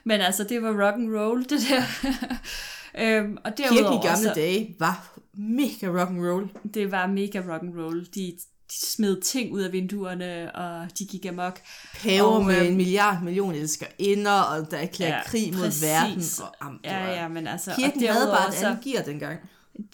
Men 0.04 0.20
altså, 0.20 0.44
det 0.44 0.62
var 0.62 0.86
rock 0.86 0.94
and 0.94 1.16
roll, 1.16 1.42
det 1.42 1.60
der. 1.70 1.82
øhm, 2.98 3.36
og 3.44 3.52
Kirken 3.56 3.92
i 3.92 4.06
gamle 4.06 4.22
så, 4.22 4.32
dage 4.34 4.76
var 4.78 5.18
mega 5.34 5.86
rock 5.86 6.10
and 6.10 6.26
roll. 6.26 6.50
Det 6.74 6.90
var 6.90 7.06
mega 7.06 7.38
rock 7.38 7.62
and 7.62 7.78
roll. 7.78 8.06
De, 8.14 8.32
de 8.70 8.86
smed 8.86 9.20
ting 9.20 9.52
ud 9.52 9.60
af 9.60 9.72
vinduerne, 9.72 10.54
og 10.54 10.88
de 10.98 11.06
gik 11.06 11.26
amok. 11.26 11.60
Paver 12.02 12.42
med 12.42 12.60
øh, 12.60 12.66
en 12.66 12.76
milliard 12.76 13.22
million 13.22 13.54
elsker 13.54 13.86
inder, 13.98 14.40
og 14.40 14.70
der 14.70 14.76
erklærer 14.76 15.16
ja, 15.16 15.22
krig 15.26 15.54
mod 15.54 15.64
præcis. 15.64 15.82
verden. 15.82 16.22
Og, 16.60 16.68
um, 16.68 16.80
ja, 16.84 17.22
ja, 17.22 17.28
men 17.28 17.46
altså... 17.46 17.72
Kirken 17.76 18.04
og 18.04 18.14
havde 18.14 18.26
bare 18.26 18.48
et 18.48 18.62
andet 18.64 18.84
gear 18.84 19.02
dengang. 19.02 19.38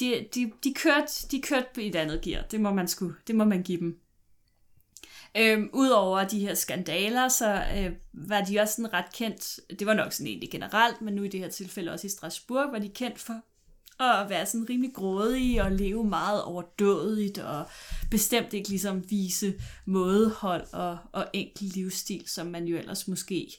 De, 0.00 0.26
de, 0.34 0.52
de, 0.64 0.74
kørte, 0.74 1.26
de 1.30 1.40
kørte 1.40 1.82
i 1.82 1.88
et 1.88 1.96
andet 1.96 2.20
gear. 2.20 2.42
Det 2.50 2.60
må 2.60 2.72
man, 2.72 2.88
sku, 2.88 3.10
det 3.26 3.34
må 3.34 3.44
man 3.44 3.62
give 3.62 3.78
dem. 3.80 3.96
Øhm, 5.36 5.70
Udover 5.72 6.24
de 6.24 6.38
her 6.38 6.54
skandaler, 6.54 7.28
så 7.28 7.64
øh, 7.76 7.92
var 8.12 8.40
de 8.40 8.60
også 8.60 8.74
sådan 8.74 8.92
ret 8.92 9.12
kendt, 9.14 9.60
det 9.78 9.86
var 9.86 9.94
nok 9.94 10.12
sådan 10.12 10.26
egentlig 10.26 10.50
generelt, 10.50 11.02
men 11.02 11.14
nu 11.14 11.22
i 11.22 11.28
det 11.28 11.40
her 11.40 11.48
tilfælde 11.48 11.92
også 11.92 12.06
i 12.06 12.10
Strasbourg, 12.10 12.72
var 12.72 12.78
de 12.78 12.88
kendt 12.88 13.18
for 13.18 13.42
at 14.00 14.30
være 14.30 14.46
sådan 14.46 14.68
rimelig 14.68 14.94
grådige 14.94 15.62
og 15.62 15.72
leve 15.72 16.04
meget 16.04 16.42
overdådigt 16.42 17.38
og 17.38 17.66
bestemt 18.10 18.52
ikke 18.52 18.68
ligesom 18.68 19.10
vise 19.10 19.54
mådehold 19.86 20.66
og, 20.72 20.98
og 21.12 21.26
enkel 21.32 21.66
livsstil, 21.74 22.22
som 22.26 22.46
man 22.46 22.64
jo 22.64 22.76
ellers 22.76 23.08
måske 23.08 23.52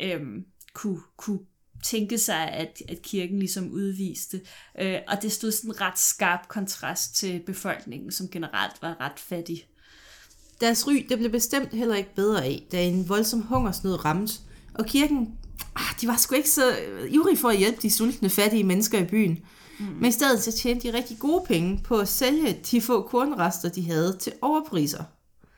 øhm, 0.00 0.44
kunne, 0.74 1.00
kunne 1.16 1.40
tænke 1.84 2.18
sig, 2.18 2.50
at, 2.50 2.82
at 2.88 3.02
kirken 3.02 3.38
ligesom 3.38 3.70
udviste. 3.70 4.40
Øh, 4.78 4.98
og 5.08 5.22
det 5.22 5.32
stod 5.32 5.50
sådan 5.50 5.70
en 5.70 5.80
ret 5.80 5.98
skarp 5.98 6.48
kontrast 6.48 7.16
til 7.16 7.42
befolkningen, 7.46 8.12
som 8.12 8.28
generelt 8.28 8.82
var 8.82 9.00
ret 9.00 9.18
fattig. 9.18 9.66
Deres 10.64 10.86
ry 10.86 11.06
det 11.08 11.18
blev 11.18 11.30
bestemt 11.30 11.74
heller 11.74 11.94
ikke 11.94 12.14
bedre 12.14 12.44
af, 12.44 12.62
da 12.72 12.84
en 12.84 13.08
voldsom 13.08 13.40
hungersnød 13.40 14.04
ramte, 14.04 14.34
og 14.74 14.86
kirken 14.86 15.28
ah, 15.76 16.00
de 16.00 16.06
var 16.06 16.16
sgu 16.16 16.34
ikke 16.34 16.50
så 16.50 16.62
ivrige 17.08 17.36
for 17.36 17.48
at 17.48 17.58
hjælpe 17.58 17.78
de 17.82 17.90
sultne, 17.90 18.30
fattige 18.30 18.64
mennesker 18.64 18.98
i 18.98 19.04
byen. 19.04 19.38
Mm. 19.78 19.86
Men 19.86 20.04
i 20.04 20.12
stedet 20.12 20.42
så 20.42 20.52
tjente 20.52 20.88
de 20.88 20.96
rigtig 20.96 21.18
gode 21.18 21.44
penge 21.48 21.80
på 21.84 21.98
at 21.98 22.08
sælge 22.08 22.56
de 22.70 22.80
få 22.80 23.02
kornrester, 23.02 23.68
de 23.68 23.86
havde 23.86 24.16
til 24.20 24.32
overpriser. 24.42 25.04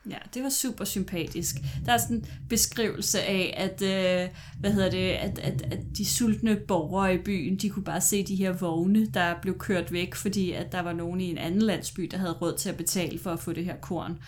Ja, 0.09 0.17
det 0.33 0.43
var 0.43 0.49
super 0.49 0.85
sympatisk. 0.85 1.55
Der 1.85 1.93
er 1.93 1.97
sådan 1.97 2.15
en 2.15 2.25
beskrivelse 2.49 3.21
af, 3.21 3.53
at, 3.57 3.81
øh, 3.81 4.29
hvad 4.59 4.71
hedder 4.71 4.89
det, 4.89 5.09
at, 5.11 5.39
at, 5.39 5.61
at 5.71 5.79
de 5.97 6.05
sultne 6.05 6.55
borgere 6.67 7.15
i 7.15 7.17
byen, 7.17 7.57
de 7.57 7.69
kunne 7.69 7.83
bare 7.83 8.01
se 8.01 8.23
de 8.23 8.35
her 8.35 8.51
vogne, 8.51 9.05
der 9.05 9.35
blev 9.41 9.57
kørt 9.57 9.91
væk, 9.91 10.15
fordi 10.15 10.51
at 10.51 10.71
der 10.71 10.79
var 10.79 10.93
nogen 10.93 11.21
i 11.21 11.29
en 11.29 11.37
anden 11.37 11.61
landsby, 11.61 12.01
der 12.11 12.17
havde 12.17 12.33
råd 12.33 12.57
til 12.57 12.69
at 12.69 12.77
betale 12.77 13.19
for 13.19 13.31
at 13.31 13.39
få 13.39 13.53
det 13.53 13.65
her 13.65 13.75
korn. 13.81 14.19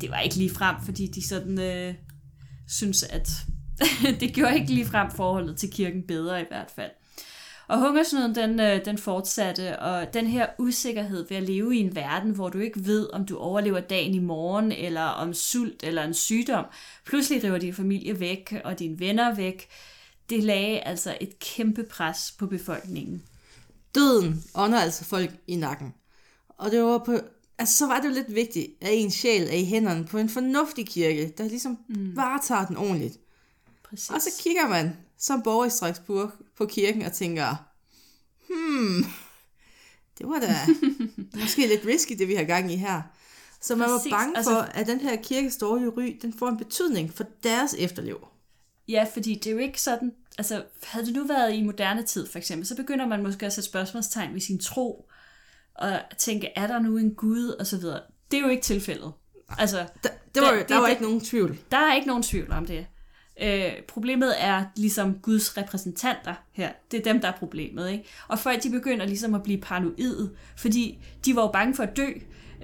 Det 0.00 0.10
var 0.10 0.18
ikke 0.18 0.36
lige 0.36 0.50
frem, 0.50 0.76
fordi 0.84 1.06
de 1.06 1.28
sådan 1.28 1.60
øh, 1.60 1.94
synes, 2.68 3.02
at 3.02 3.28
det 4.20 4.34
gjorde 4.34 4.54
ikke 4.54 4.72
lige 4.72 4.86
frem 4.86 5.10
forholdet 5.10 5.56
til 5.56 5.70
kirken 5.70 6.02
bedre 6.02 6.40
i 6.40 6.44
hvert 6.48 6.70
fald. 6.70 6.90
Og 7.68 7.80
hungersnøden, 7.80 8.34
den, 8.34 8.60
øh, 8.60 8.84
den 8.84 8.98
fortsatte, 8.98 9.78
og 9.78 10.14
den 10.14 10.26
her 10.26 10.46
usikkerhed 10.58 11.28
ved 11.28 11.36
at 11.36 11.42
leve 11.42 11.76
i 11.76 11.78
en 11.78 11.96
verden, 11.96 12.30
hvor 12.30 12.48
du 12.48 12.58
ikke 12.58 12.86
ved, 12.86 13.12
om 13.12 13.26
du 13.26 13.36
overlever 13.36 13.80
dagen 13.80 14.14
i 14.14 14.18
morgen, 14.18 14.72
eller 14.72 15.02
om 15.02 15.34
sult 15.34 15.82
eller 15.82 16.04
en 16.04 16.14
sygdom, 16.14 16.64
pludselig 17.06 17.44
river 17.44 17.58
din 17.58 17.74
familie 17.74 18.20
væk, 18.20 18.54
og 18.64 18.78
dine 18.78 19.00
venner 19.00 19.34
væk, 19.34 19.68
det 20.30 20.44
lagde 20.44 20.80
altså 20.80 21.16
et 21.20 21.38
kæmpe 21.38 21.84
pres 21.90 22.34
på 22.38 22.46
befolkningen. 22.46 23.22
Døden 23.94 24.44
ånder 24.54 24.80
altså 24.80 25.04
folk 25.04 25.30
i 25.46 25.56
nakken. 25.56 25.94
Og 26.48 26.70
det 26.70 26.82
var 26.82 26.98
på, 26.98 27.18
altså 27.58 27.76
så 27.76 27.86
var 27.86 28.00
det 28.00 28.08
jo 28.08 28.14
lidt 28.14 28.34
vigtigt, 28.34 28.66
at 28.80 28.88
en 28.92 29.10
sjæl 29.10 29.42
er 29.42 29.56
i 29.56 29.64
hænderne 29.64 30.04
på 30.04 30.18
en 30.18 30.28
fornuftig 30.28 30.86
kirke, 30.86 31.34
der 31.38 31.44
ligesom 31.44 31.78
mm. 31.88 32.16
varetager 32.16 32.66
den 32.66 32.76
ordentligt. 32.76 33.18
Præcis. 33.82 34.10
Og 34.10 34.20
så 34.20 34.30
kigger 34.40 34.68
man 34.68 34.96
som 35.18 35.42
borger 35.42 35.66
i 35.66 35.70
Strasbourg 35.70 36.32
på 36.56 36.66
kirken 36.66 37.02
og 37.02 37.12
tænker, 37.12 37.54
hmm, 38.48 39.04
det 40.18 40.28
var 40.28 40.38
da 40.40 40.54
måske 41.40 41.66
lidt 41.66 41.86
risky, 41.86 42.12
det 42.18 42.28
vi 42.28 42.34
har 42.34 42.44
gang 42.44 42.72
i 42.72 42.76
her. 42.76 43.02
Så 43.60 43.76
man 43.76 43.88
Præcis. 43.88 44.12
var 44.12 44.18
bange 44.18 44.36
altså, 44.36 44.52
for, 44.52 44.60
at 44.60 44.86
den 44.86 45.00
her 45.00 45.16
kirkes 45.16 45.56
dårlige 45.56 45.88
ry, 45.88 46.18
den 46.22 46.32
får 46.38 46.48
en 46.48 46.56
betydning 46.56 47.14
for 47.14 47.24
deres 47.42 47.74
efterliv. 47.78 48.26
Ja, 48.88 49.06
fordi 49.12 49.34
det 49.34 49.46
er 49.46 49.50
jo 49.50 49.58
ikke 49.58 49.80
sådan, 49.80 50.12
altså 50.38 50.64
havde 50.82 51.06
det 51.06 51.14
nu 51.14 51.26
været 51.26 51.54
i 51.54 51.62
moderne 51.62 52.02
tid 52.02 52.26
for 52.26 52.38
eksempel, 52.38 52.66
så 52.66 52.76
begynder 52.76 53.06
man 53.06 53.22
måske 53.22 53.46
at 53.46 53.52
sætte 53.52 53.70
spørgsmålstegn 53.70 54.34
ved 54.34 54.40
sin 54.40 54.58
tro, 54.58 55.07
og 55.78 56.00
tænke, 56.18 56.48
er 56.56 56.66
der 56.66 56.78
nu 56.78 56.96
en 56.96 57.14
Gud, 57.14 57.48
og 57.48 57.66
så 57.66 57.78
videre. 57.78 58.00
Det 58.30 58.36
er 58.36 58.42
jo 58.42 58.48
ikke 58.48 58.62
tilfældet. 58.62 59.12
Altså, 59.58 59.78
der, 59.78 60.08
det 60.34 60.42
var, 60.42 60.50
der, 60.50 60.66
der 60.66 60.74
var 60.74 60.82
det, 60.82 60.90
ikke 60.90 61.02
nogen 61.02 61.20
tvivl. 61.20 61.58
Der 61.70 61.76
er 61.76 61.94
ikke 61.94 62.06
nogen 62.06 62.22
tvivl 62.22 62.52
om 62.52 62.66
det. 62.66 62.86
Øh, 63.42 63.72
problemet 63.88 64.34
er 64.38 64.64
ligesom 64.76 65.18
Guds 65.18 65.56
repræsentanter 65.56 66.34
her. 66.52 66.72
Det 66.90 67.00
er 67.00 67.12
dem, 67.12 67.20
der 67.20 67.28
er 67.28 67.32
problemet. 67.32 67.90
Ikke? 67.90 68.04
Og 68.28 68.38
folk 68.38 68.62
de 68.62 68.70
begynder 68.70 69.06
ligesom 69.06 69.34
at 69.34 69.42
blive 69.42 69.60
paranoide, 69.60 70.30
fordi 70.56 70.98
de 71.24 71.36
var 71.36 71.42
jo 71.42 71.48
bange 71.48 71.74
for 71.74 71.82
at 71.82 71.96
dø. 71.96 72.06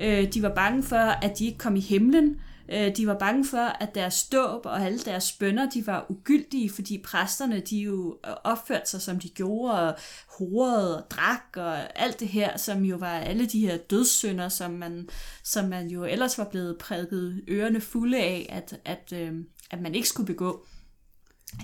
Øh, 0.01 0.33
de 0.35 0.43
var 0.43 0.55
bange 0.55 0.83
for, 0.83 0.97
at 0.97 1.39
de 1.39 1.47
ikke 1.47 1.59
kom 1.59 1.77
i 1.77 1.81
himlen. 1.81 2.41
Øh, 2.69 2.97
de 2.97 3.07
var 3.07 3.19
bange 3.19 3.45
for, 3.47 3.59
at 3.59 3.95
deres 3.95 4.25
dåb 4.25 4.67
og 4.67 4.83
alle 4.83 4.99
deres 4.99 5.33
bønder, 5.33 5.71
de 5.71 5.87
var 5.87 6.07
ugyldige, 6.09 6.71
fordi 6.71 6.99
præsterne, 6.99 7.61
de 7.61 7.79
jo 7.79 8.19
opførte 8.45 8.91
sig, 8.91 9.03
som 9.03 9.21
de 9.21 9.29
gjorde, 9.29 9.89
og 9.89 9.99
horede 10.39 10.99
og 11.05 11.11
drak 11.11 11.57
og 11.57 12.01
alt 12.01 12.21
det 12.21 12.29
her, 12.29 12.57
som 12.57 12.85
jo 12.85 12.97
var 12.97 13.19
alle 13.19 13.47
de 13.47 13.61
her 13.61 13.77
dødssynder, 13.77 14.49
som 14.49 14.71
man, 14.71 15.09
som 15.43 15.69
man 15.69 15.89
jo 15.89 16.05
ellers 16.05 16.39
var 16.39 16.45
blevet 16.45 16.79
prædiket 16.79 17.45
ørerne 17.49 17.81
fulde 17.81 18.19
af, 18.19 18.47
at, 18.49 18.81
at, 18.85 19.13
øh, 19.13 19.33
at 19.71 19.81
man 19.81 19.95
ikke 19.95 20.09
skulle 20.09 20.27
begå. 20.27 20.67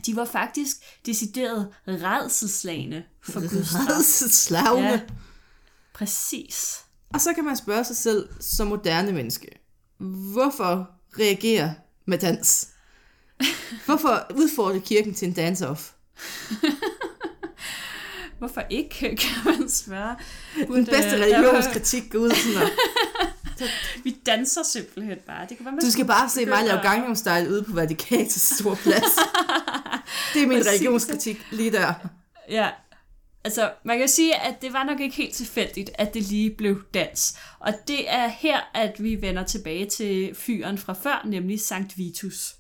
De 0.06 0.16
var 0.16 0.24
faktisk 0.24 0.76
decideret 1.06 1.68
redselslagende 1.88 3.02
for 3.22 3.40
Guds 3.40 4.34
straf. 4.34 4.78
Ja, 4.78 5.00
præcis. 5.94 6.84
Og 7.14 7.20
så 7.20 7.32
kan 7.34 7.44
man 7.44 7.56
spørge 7.56 7.84
sig 7.84 7.96
selv 7.96 8.28
som 8.40 8.66
moderne 8.66 9.12
menneske, 9.12 9.59
hvorfor 10.00 10.90
reagere 11.18 11.74
med 12.06 12.18
dans? 12.18 12.68
Hvorfor 13.84 14.26
udfordre 14.34 14.80
kirken 14.80 15.14
til 15.14 15.28
en 15.28 15.34
dance-off? 15.34 15.92
hvorfor 18.38 18.62
ikke, 18.70 18.94
kan 19.22 19.44
man 19.44 19.68
spørge. 19.68 20.16
Burde, 20.66 20.78
Den 20.78 20.86
bedste 20.86 21.22
religionskritik 21.22 22.10
går 22.10 22.18
ud 22.18 22.30
sådan 22.30 22.68
vi 24.04 24.16
danser 24.26 24.62
simpelthen 24.62 25.18
bare. 25.26 25.46
Det 25.48 25.56
kan 25.56 25.66
være, 25.66 25.74
du 25.80 25.90
skal 25.90 26.04
bare 26.04 26.28
se 26.28 26.46
mig 26.46 26.64
lave 26.64 26.80
Gangnam 26.80 27.16
Style 27.16 27.50
ude 27.50 27.62
på 27.62 27.72
Vatikanes 27.72 28.32
store 28.32 28.76
plads. 28.76 29.04
det 30.34 30.42
er 30.42 30.46
min 30.46 30.66
religionskritik 30.66 31.46
lige 31.50 31.72
der. 31.72 31.94
Ja, 32.48 32.68
altså 33.44 33.72
man 33.84 33.98
kan 33.98 34.08
sige, 34.08 34.40
at 34.40 34.62
det 34.62 34.72
var 34.72 34.84
nok 34.84 35.00
ikke 35.00 35.16
helt 35.16 35.34
tilfældigt, 35.34 35.90
at 35.94 36.14
det 36.14 36.22
lige 36.22 36.50
blev 36.50 36.82
dans. 36.94 37.38
Og 37.58 37.72
det 37.88 38.10
er 38.10 38.28
her, 38.28 38.60
at 38.74 39.02
vi 39.02 39.22
vender 39.22 39.44
tilbage 39.44 39.86
til 39.86 40.34
fyren 40.34 40.78
fra 40.78 40.92
før, 40.92 41.26
nemlig 41.26 41.60
Sankt 41.60 41.98
Vitus. 41.98 42.54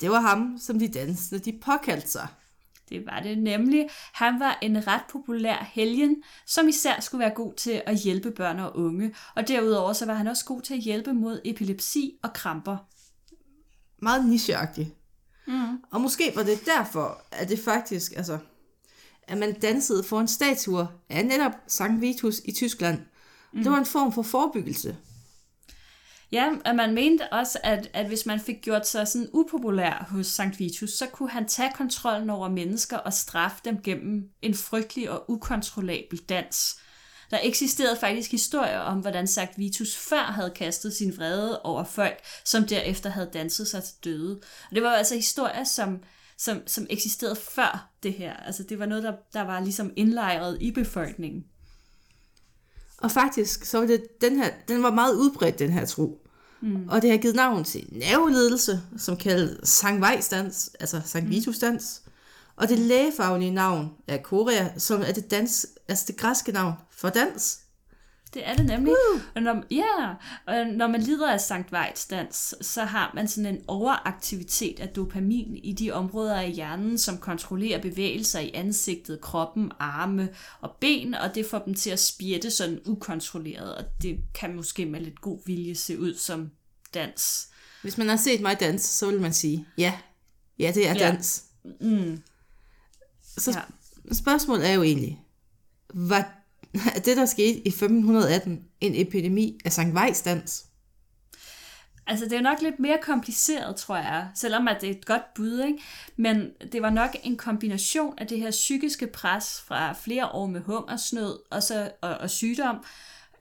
Det 0.00 0.10
var 0.10 0.20
ham, 0.20 0.58
som 0.60 0.78
de 0.78 0.88
dansende 0.88 1.44
de 1.44 1.58
påkaldte 1.62 2.10
sig. 2.10 2.28
Det 2.88 3.06
var 3.06 3.20
det 3.20 3.38
nemlig. 3.38 3.88
Han 4.12 4.40
var 4.40 4.58
en 4.62 4.86
ret 4.86 5.02
populær 5.10 5.70
helgen, 5.72 6.22
som 6.46 6.68
især 6.68 7.00
skulle 7.00 7.20
være 7.20 7.34
god 7.34 7.54
til 7.54 7.82
at 7.86 7.98
hjælpe 7.98 8.30
børn 8.30 8.58
og 8.58 8.76
unge. 8.76 9.14
Og 9.34 9.48
derudover 9.48 9.92
så 9.92 10.06
var 10.06 10.14
han 10.14 10.26
også 10.26 10.44
god 10.44 10.62
til 10.62 10.74
at 10.74 10.80
hjælpe 10.80 11.12
mod 11.12 11.40
epilepsi 11.44 12.18
og 12.22 12.32
kramper. 12.32 12.76
Meget 14.02 14.26
nicheagtigt. 14.26 14.88
Mm. 15.46 15.82
Og 15.92 16.00
måske 16.00 16.32
var 16.34 16.42
det 16.42 16.66
derfor, 16.66 17.22
at 17.32 17.48
det 17.48 17.58
faktisk, 17.58 18.12
altså, 18.16 18.38
at 19.28 19.38
man 19.38 19.60
dansede 19.60 20.04
for 20.04 20.20
en 20.20 20.28
statue 20.28 20.88
af 21.08 21.26
netop 21.26 21.52
Sankt 21.68 22.00
Vitus 22.00 22.40
i 22.44 22.52
Tyskland. 22.52 22.98
Mm. 23.52 23.62
Det 23.62 23.72
var 23.72 23.78
en 23.78 23.86
form 23.86 24.12
for 24.12 24.22
forebyggelse. 24.22 24.96
Ja, 26.32 26.48
og 26.64 26.76
man 26.76 26.94
mente 26.94 27.32
også, 27.32 27.58
at, 27.62 27.90
at 27.92 28.06
hvis 28.06 28.26
man 28.26 28.40
fik 28.40 28.56
gjort 28.62 28.88
sig 28.88 29.08
sådan 29.08 29.28
upopulær 29.32 30.06
hos 30.10 30.26
Sankt 30.26 30.58
Vitus, 30.58 30.90
så 30.90 31.06
kunne 31.06 31.30
han 31.30 31.48
tage 31.48 31.72
kontrollen 31.74 32.30
over 32.30 32.48
mennesker 32.48 32.96
og 32.96 33.12
straffe 33.12 33.56
dem 33.64 33.82
gennem 33.82 34.28
en 34.42 34.54
frygtelig 34.54 35.10
og 35.10 35.30
ukontrollabel 35.30 36.18
dans. 36.18 36.76
Der 37.30 37.38
eksisterede 37.42 37.96
faktisk 38.00 38.30
historier 38.30 38.78
om, 38.78 38.98
hvordan 38.98 39.26
Sankt 39.26 39.58
Vitus 39.58 39.96
før 39.96 40.22
havde 40.22 40.50
kastet 40.50 40.94
sin 40.94 41.16
vrede 41.16 41.62
over 41.62 41.84
folk, 41.84 42.18
som 42.44 42.66
derefter 42.66 43.10
havde 43.10 43.30
danset 43.32 43.68
sig 43.68 43.84
til 43.84 43.94
døde. 44.04 44.40
Og 44.70 44.74
det 44.74 44.82
var 44.82 44.90
altså 44.90 45.14
historier, 45.14 45.64
som, 45.64 46.02
som, 46.38 46.60
som 46.66 46.86
eksisterede 46.90 47.36
før 47.36 47.90
det 48.02 48.12
her. 48.12 48.36
Altså 48.36 48.62
det 48.62 48.78
var 48.78 48.86
noget, 48.86 49.04
der, 49.04 49.12
der 49.32 49.42
var 49.42 49.60
ligesom 49.60 49.92
indlejret 49.96 50.58
i 50.60 50.70
befolkningen. 50.70 51.44
Og 52.98 53.10
faktisk, 53.10 53.64
så 53.64 53.78
var 53.78 53.86
det, 53.86 54.20
den 54.20 54.36
her, 54.36 54.50
den 54.68 54.82
var 54.82 54.90
meget 54.90 55.14
udbredt, 55.14 55.58
den 55.58 55.70
her 55.70 55.86
tro. 55.86 56.20
Mm. 56.60 56.88
Og 56.88 57.02
det 57.02 57.10
har 57.10 57.16
givet 57.16 57.36
navn 57.36 57.64
til 57.64 57.88
nerveledelse, 57.92 58.80
som 58.96 59.16
kaldes 59.16 59.68
Sangvejstans, 59.68 60.70
altså 60.80 61.00
Sankt 61.04 61.30
Vitusdans. 61.30 62.02
Mm. 62.04 62.12
Og 62.56 62.68
det 62.68 62.78
lægefaglige 62.78 63.50
navn 63.50 63.92
er 64.06 64.16
Korea, 64.16 64.78
som 64.78 65.00
er 65.00 65.12
det, 65.12 65.30
dans, 65.30 65.66
altså 65.88 66.04
det 66.08 66.16
græske 66.16 66.52
navn 66.52 66.72
for 66.90 67.08
dans. 67.08 67.60
Det 68.34 68.48
er 68.48 68.54
det 68.54 68.66
nemlig. 68.66 68.92
Uh. 69.14 69.20
Og 69.34 69.42
når, 69.42 69.62
ja, 69.70 70.14
og 70.46 70.66
når 70.66 70.86
man 70.86 71.00
lider 71.00 71.32
af 71.32 71.40
Sankt 71.40 71.72
Vejtsdans, 71.72 72.54
så 72.60 72.84
har 72.84 73.12
man 73.14 73.28
sådan 73.28 73.54
en 73.54 73.64
overaktivitet 73.68 74.80
af 74.80 74.88
dopamin 74.88 75.56
i 75.56 75.72
de 75.72 75.92
områder 75.92 76.36
af 76.40 76.50
hjernen, 76.50 76.98
som 76.98 77.18
kontrollerer 77.18 77.82
bevægelser 77.82 78.40
i 78.40 78.50
ansigtet, 78.54 79.20
kroppen, 79.20 79.72
arme 79.78 80.28
og 80.60 80.76
ben, 80.80 81.14
og 81.14 81.34
det 81.34 81.46
får 81.46 81.58
dem 81.58 81.74
til 81.74 81.90
at 81.90 82.00
spjætte 82.00 82.50
sådan 82.50 82.80
ukontrolleret, 82.86 83.74
og 83.74 83.84
det 84.02 84.18
kan 84.34 84.56
måske 84.56 84.86
med 84.86 85.00
lidt 85.00 85.20
god 85.20 85.38
vilje 85.46 85.74
se 85.74 86.00
ud 86.00 86.14
som 86.14 86.50
dans. 86.94 87.48
Hvis 87.82 87.98
man 87.98 88.08
har 88.08 88.16
set 88.16 88.40
mig 88.40 88.60
danse, 88.60 88.88
så 88.88 89.10
vil 89.10 89.20
man 89.20 89.32
sige, 89.32 89.66
ja, 89.78 89.98
ja 90.58 90.72
det 90.74 90.88
er 90.88 90.94
dans. 90.94 91.44
Ja. 91.64 91.70
Mm. 91.80 92.22
Så 93.38 93.50
ja. 93.50 94.14
spørgsmålet 94.14 94.68
er 94.68 94.72
jo 94.72 94.82
egentlig, 94.82 95.20
var 95.94 96.43
det, 97.04 97.16
der 97.16 97.26
skete 97.26 97.58
i 97.58 97.68
1518, 97.68 98.60
en 98.80 98.94
epidemi 98.94 99.58
af 99.64 99.72
Sankt 99.72 99.94
Vejstans? 99.94 100.66
Altså, 102.06 102.24
det 102.24 102.32
er 102.32 102.40
nok 102.40 102.62
lidt 102.62 102.80
mere 102.80 102.98
kompliceret, 103.02 103.76
tror 103.76 103.96
jeg, 103.96 104.28
selvom 104.34 104.68
at 104.68 104.80
det 104.80 104.88
er 104.90 104.94
et 104.94 105.06
godt 105.06 105.34
bud, 105.34 105.60
ikke? 105.66 105.78
Men 106.16 106.50
det 106.72 106.82
var 106.82 106.90
nok 106.90 107.16
en 107.22 107.36
kombination 107.36 108.14
af 108.18 108.26
det 108.26 108.38
her 108.38 108.50
psykiske 108.50 109.06
pres 109.06 109.62
fra 109.66 109.92
flere 109.92 110.28
år 110.28 110.46
med 110.46 110.60
hungersnød 110.60 111.38
og, 111.50 111.62
så, 111.62 111.90
og, 112.02 112.18
og 112.18 112.30
sygdom, 112.30 112.76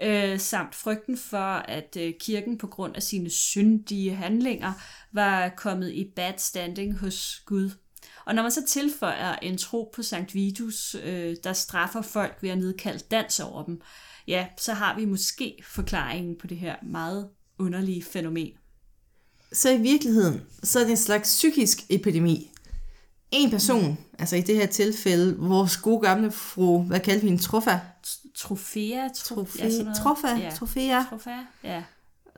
øh, 0.02 0.39
samt 0.39 0.76
frygten 0.76 1.17
for, 1.17 1.54
at 1.56 1.98
øh, 2.00 2.13
kirken 2.19 2.58
på 2.58 2.67
grund 2.67 2.96
af 2.96 3.04
sine 3.04 3.30
syndige 3.30 4.15
handlinger 4.15 4.74
var 5.12 5.50
kommet 5.50 5.91
i 5.91 6.12
bad 6.15 6.34
standing 6.38 6.98
hos 6.98 7.41
Gud. 7.46 7.72
Og 8.26 8.36
når 8.36 8.42
man 8.42 8.52
så 8.52 8.66
tilføjer 8.68 9.36
en 9.36 9.58
tro 9.58 9.92
på 9.96 10.04
Sankt 10.04 10.34
Vitus, 10.34 10.96
øh, 11.04 11.36
der 11.44 11.54
straffer 11.54 12.02
folk 12.02 12.38
ved 12.42 12.50
at 12.50 12.58
nedkalde 12.58 13.04
dans 13.12 13.39
over 13.39 13.63
dem, 13.63 13.82
ja, 14.28 14.48
så 14.58 14.74
har 14.74 14.96
vi 14.96 15.06
måske 15.06 15.63
forklaringen 15.63 16.36
på 16.38 16.48
det 16.48 16.58
her 16.58 16.76
meget 16.84 17.30
underlige 17.60 18.04
fænomen. 18.04 18.52
Så 19.54 19.70
i 19.70 19.78
virkeligheden, 19.78 20.42
så 20.63 20.80
er 20.80 20.84
det 20.84 20.92
en 20.92 20.98
slags 20.98 21.30
psykisk 21.30 21.78
epidemi. 21.89 22.52
En 23.32 23.52
person, 23.52 23.88
mm. 23.88 23.96
altså 24.20 24.36
i 24.36 24.42
det 24.42 24.56
her 24.56 24.66
tilfælde, 24.66 25.38
vores 25.38 25.78
gode 25.78 26.02
gamle 26.02 26.32
fru, 26.32 26.84
hvad 26.84 27.00
kaldte 27.00 27.26
vi 27.26 27.32
en 27.32 27.39
trofa? 27.39 27.80
Trofea? 28.36 29.10
Trofea? 29.16 29.68
Ja, 29.68 29.94
trofa? 30.04 30.28
Ja. 30.28 30.52
Trofea? 30.56 31.04
Trofea, 31.10 31.39
ja. 31.63 31.84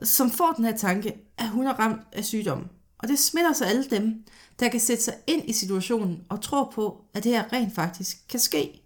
Som 0.02 0.30
får 0.30 0.52
den 0.52 0.64
her 0.64 0.76
tanke, 0.76 1.14
at 1.38 1.48
hun 1.48 1.66
er 1.66 1.72
ramt 1.72 2.00
af 2.12 2.24
sygdom. 2.24 2.68
Og 2.98 3.08
det 3.08 3.18
smitter 3.18 3.52
sig 3.52 3.68
alle 3.68 3.84
dem, 3.84 4.24
der 4.60 4.68
kan 4.68 4.80
sætte 4.80 5.02
sig 5.02 5.14
ind 5.26 5.48
i 5.48 5.52
situationen 5.52 6.24
og 6.28 6.42
tro 6.42 6.64
på, 6.64 7.04
at 7.14 7.24
det 7.24 7.32
her 7.32 7.52
rent 7.52 7.74
faktisk 7.74 8.16
kan 8.28 8.40
ske. 8.40 8.82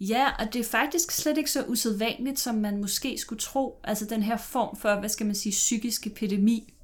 Ja, 0.00 0.30
og 0.38 0.52
det 0.52 0.60
er 0.60 0.64
faktisk 0.64 1.10
slet 1.10 1.38
ikke 1.38 1.50
så 1.50 1.64
usædvanligt, 1.64 2.38
som 2.38 2.54
man 2.54 2.80
måske 2.80 3.18
skulle 3.18 3.40
tro. 3.40 3.80
Altså 3.84 4.04
den 4.04 4.22
her 4.22 4.36
form 4.36 4.76
for, 4.76 5.00
hvad 5.00 5.08
skal 5.08 5.26
man 5.26 5.34
sige, 5.34 5.50
psykisk 5.50 6.06
epidemi. 6.06 6.74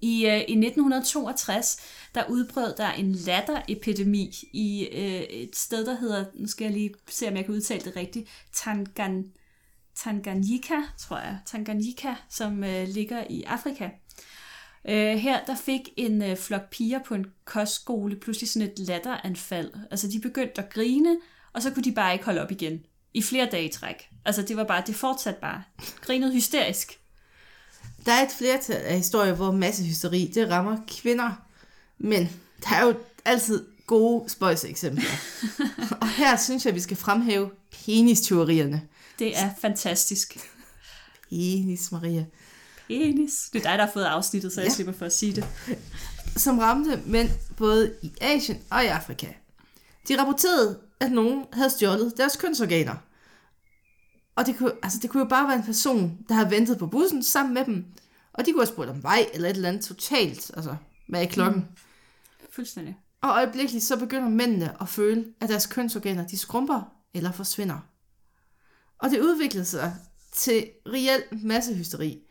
I, 0.00 0.26
øh, 0.26 0.36
I 0.36 0.52
1962, 0.52 1.76
der 2.14 2.24
udbrød 2.28 2.74
der 2.76 2.92
en 2.92 3.12
latterepidemi 3.12 4.34
i 4.52 4.88
øh, 4.92 5.22
et 5.22 5.56
sted, 5.56 5.86
der 5.86 5.94
hedder, 5.94 6.24
nu 6.34 6.46
skal 6.46 6.64
jeg 6.64 6.72
lige 6.72 6.94
se, 7.08 7.28
om 7.28 7.36
jeg 7.36 7.44
kan 7.44 7.54
udtale 7.54 7.84
det 7.84 7.96
rigtigt, 7.96 8.28
Tangan, 8.52 9.32
Tanganyika, 9.94 10.74
tror 10.98 11.18
jeg, 11.18 11.38
Tanganyika, 11.46 12.14
som 12.30 12.64
øh, 12.64 12.88
ligger 12.88 13.24
i 13.30 13.42
Afrika. 13.42 13.88
Øh, 14.88 15.16
her 15.16 15.44
der 15.44 15.56
fik 15.56 15.80
en 15.96 16.22
øh, 16.22 16.36
flok 16.36 16.70
piger 16.70 16.98
på 17.06 17.14
en 17.14 17.26
kostskole 17.44 18.16
pludselig 18.16 18.50
sådan 18.50 18.68
et 18.68 18.78
latteranfald. 18.78 19.70
Altså 19.90 20.08
de 20.08 20.20
begyndte 20.20 20.62
at 20.62 20.70
grine, 20.70 21.16
og 21.52 21.62
så 21.62 21.70
kunne 21.70 21.84
de 21.84 21.92
bare 21.92 22.12
ikke 22.12 22.24
holde 22.24 22.42
op 22.42 22.50
igen. 22.50 22.80
I 23.14 23.22
flere 23.22 23.48
dage 23.52 23.64
i 23.64 23.72
træk. 23.72 24.08
Altså 24.24 24.42
det 24.42 24.56
var 24.56 24.64
bare, 24.64 24.82
det 24.86 24.94
fortsatte 24.94 25.40
bare. 25.40 25.62
Grinede 26.00 26.32
hysterisk. 26.32 26.98
Der 28.06 28.12
er 28.12 28.22
et 28.22 28.32
flertal 28.38 28.76
af 28.76 28.96
historier, 28.96 29.34
hvor 29.34 29.52
massehysteri, 29.52 30.30
det 30.34 30.50
rammer 30.50 30.78
kvinder. 30.88 31.30
Men 31.98 32.28
der 32.62 32.76
er 32.76 32.86
jo 32.86 32.94
altid 33.24 33.66
gode 33.86 34.24
eksempler. 34.68 35.10
og 36.00 36.08
her 36.08 36.36
synes 36.36 36.66
jeg, 36.66 36.74
vi 36.74 36.80
skal 36.80 36.96
fremhæve 36.96 37.50
penisteorierne. 37.84 38.82
Det 39.18 39.38
er 39.38 39.50
fantastisk. 39.60 40.50
Penis, 41.28 41.92
Maria. 41.92 42.24
Penis. 42.88 43.50
Det 43.52 43.58
er 43.58 43.70
dig, 43.70 43.78
der 43.78 43.84
har 43.84 43.92
fået 43.92 44.04
afsnittet, 44.04 44.52
så 44.52 44.60
jeg 44.60 44.68
ja. 44.68 44.74
slipper 44.74 44.92
for 44.92 45.06
at 45.06 45.12
sige 45.12 45.32
det. 45.34 45.46
Som 46.36 46.58
ramte 46.58 47.02
mænd 47.06 47.28
både 47.56 47.94
i 48.02 48.12
Asien 48.20 48.62
og 48.70 48.84
i 48.84 48.86
Afrika. 48.86 49.26
De 50.08 50.20
rapporterede, 50.20 50.80
at 51.00 51.12
nogen 51.12 51.44
havde 51.52 51.70
stjålet 51.70 52.14
deres 52.16 52.36
kønsorganer. 52.36 52.94
Og 54.36 54.46
det 54.46 54.56
kunne, 54.58 54.72
altså 54.82 54.98
det 55.02 55.10
kunne 55.10 55.22
jo 55.22 55.28
bare 55.28 55.48
være 55.48 55.56
en 55.56 55.64
person, 55.64 56.18
der 56.28 56.34
har 56.34 56.48
ventet 56.48 56.78
på 56.78 56.86
bussen 56.86 57.22
sammen 57.22 57.54
med 57.54 57.64
dem. 57.64 57.84
Og 58.32 58.46
de 58.46 58.52
kunne 58.52 58.62
have 58.62 58.72
spurgt 58.72 58.90
om 58.90 59.02
vej 59.02 59.26
eller 59.34 59.48
et 59.48 59.56
eller 59.56 59.68
andet 59.68 59.84
totalt. 59.84 60.50
Altså, 60.56 60.76
hvad 61.08 61.22
er 61.22 61.26
klokken? 61.26 61.60
Mm. 61.60 61.76
Fuldstændig. 62.50 62.96
Og 63.22 63.30
øjeblikkeligt 63.30 63.84
så 63.84 63.96
begynder 63.96 64.28
mændene 64.28 64.82
at 64.82 64.88
føle, 64.88 65.24
at 65.40 65.48
deres 65.48 65.66
kønsorganer 65.66 66.26
de 66.26 66.38
skrumper 66.38 66.92
eller 67.14 67.32
forsvinder. 67.32 67.78
Og 68.98 69.10
det 69.10 69.20
udviklede 69.20 69.64
sig 69.64 69.96
til 70.32 70.70
reel 70.86 71.22
massehysteri 71.42 72.23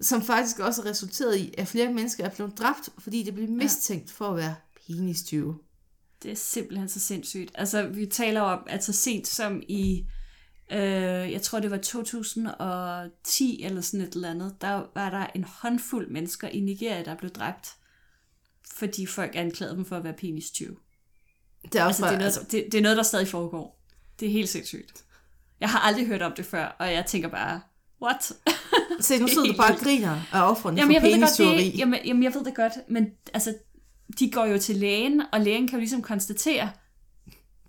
som 0.00 0.22
faktisk 0.22 0.58
også 0.58 0.82
har 0.82 0.90
resulteret 0.90 1.36
i, 1.36 1.54
at 1.58 1.68
flere 1.68 1.92
mennesker 1.92 2.24
er 2.24 2.28
blevet 2.28 2.58
dræbt, 2.58 2.88
fordi 2.98 3.22
det 3.22 3.34
blev 3.34 3.48
mistænkt 3.48 4.10
ja. 4.10 4.14
for 4.14 4.30
at 4.30 4.36
være 4.36 4.54
penistyve. 4.86 5.58
Det 6.22 6.30
er 6.30 6.36
simpelthen 6.36 6.88
så 6.88 7.00
sindssygt. 7.00 7.50
Altså, 7.54 7.86
vi 7.86 8.06
taler 8.06 8.40
om, 8.40 8.66
at 8.66 8.84
så 8.84 8.92
sent 8.92 9.26
som 9.26 9.62
i, 9.68 10.06
øh, 10.72 11.32
jeg 11.32 11.42
tror 11.42 11.60
det 11.60 11.70
var 11.70 11.76
2010 11.76 13.62
eller 13.64 13.80
sådan 13.80 14.06
et 14.06 14.14
eller 14.14 14.30
andet, 14.30 14.56
der 14.60 14.86
var 14.94 15.10
der 15.10 15.26
en 15.34 15.44
håndfuld 15.44 16.10
mennesker 16.10 16.48
i 16.48 16.60
Nigeria, 16.60 17.04
der 17.04 17.14
blev 17.16 17.30
dræbt, 17.30 17.68
fordi 18.74 19.06
folk 19.06 19.30
anklagede 19.34 19.76
dem 19.76 19.84
for 19.84 19.96
at 19.96 20.04
være 20.04 20.12
penistyve. 20.12 20.76
Det 21.62 21.74
er, 21.74 21.84
også 21.84 21.86
altså, 21.86 22.02
bare, 22.02 22.10
det, 22.10 22.14
er 22.14 22.18
noget, 22.18 22.36
altså... 22.36 22.50
det, 22.50 22.64
det 22.72 22.78
er 22.78 22.82
noget, 22.82 22.96
der 22.96 23.02
stadig 23.02 23.28
foregår. 23.28 23.80
Det 24.20 24.28
er 24.28 24.32
helt 24.32 24.48
sindssygt. 24.48 25.04
Jeg 25.60 25.70
har 25.70 25.78
aldrig 25.78 26.06
hørt 26.06 26.22
om 26.22 26.32
det 26.36 26.46
før, 26.46 26.64
og 26.64 26.92
jeg 26.92 27.06
tænker 27.06 27.28
bare, 27.28 27.60
what? 28.02 28.32
Se, 29.00 29.18
nu 29.18 29.28
sidder 29.28 29.52
du 29.52 29.56
bare 29.56 29.74
og 29.74 29.80
griner 29.80 30.20
af 30.32 30.50
offrene 30.50 30.80
jamen, 30.80 31.00
for 31.00 31.08
penisteori. 31.08 31.68
Jamen, 31.68 32.00
jamen, 32.04 32.22
jeg 32.22 32.34
ved 32.34 32.44
det 32.44 32.54
godt, 32.54 32.72
men 32.88 33.06
altså, 33.34 33.54
de 34.18 34.30
går 34.30 34.44
jo 34.44 34.58
til 34.58 34.76
lægen, 34.76 35.22
og 35.32 35.40
lægen 35.40 35.68
kan 35.68 35.76
jo 35.76 35.80
ligesom 35.80 36.02
konstatere, 36.02 36.70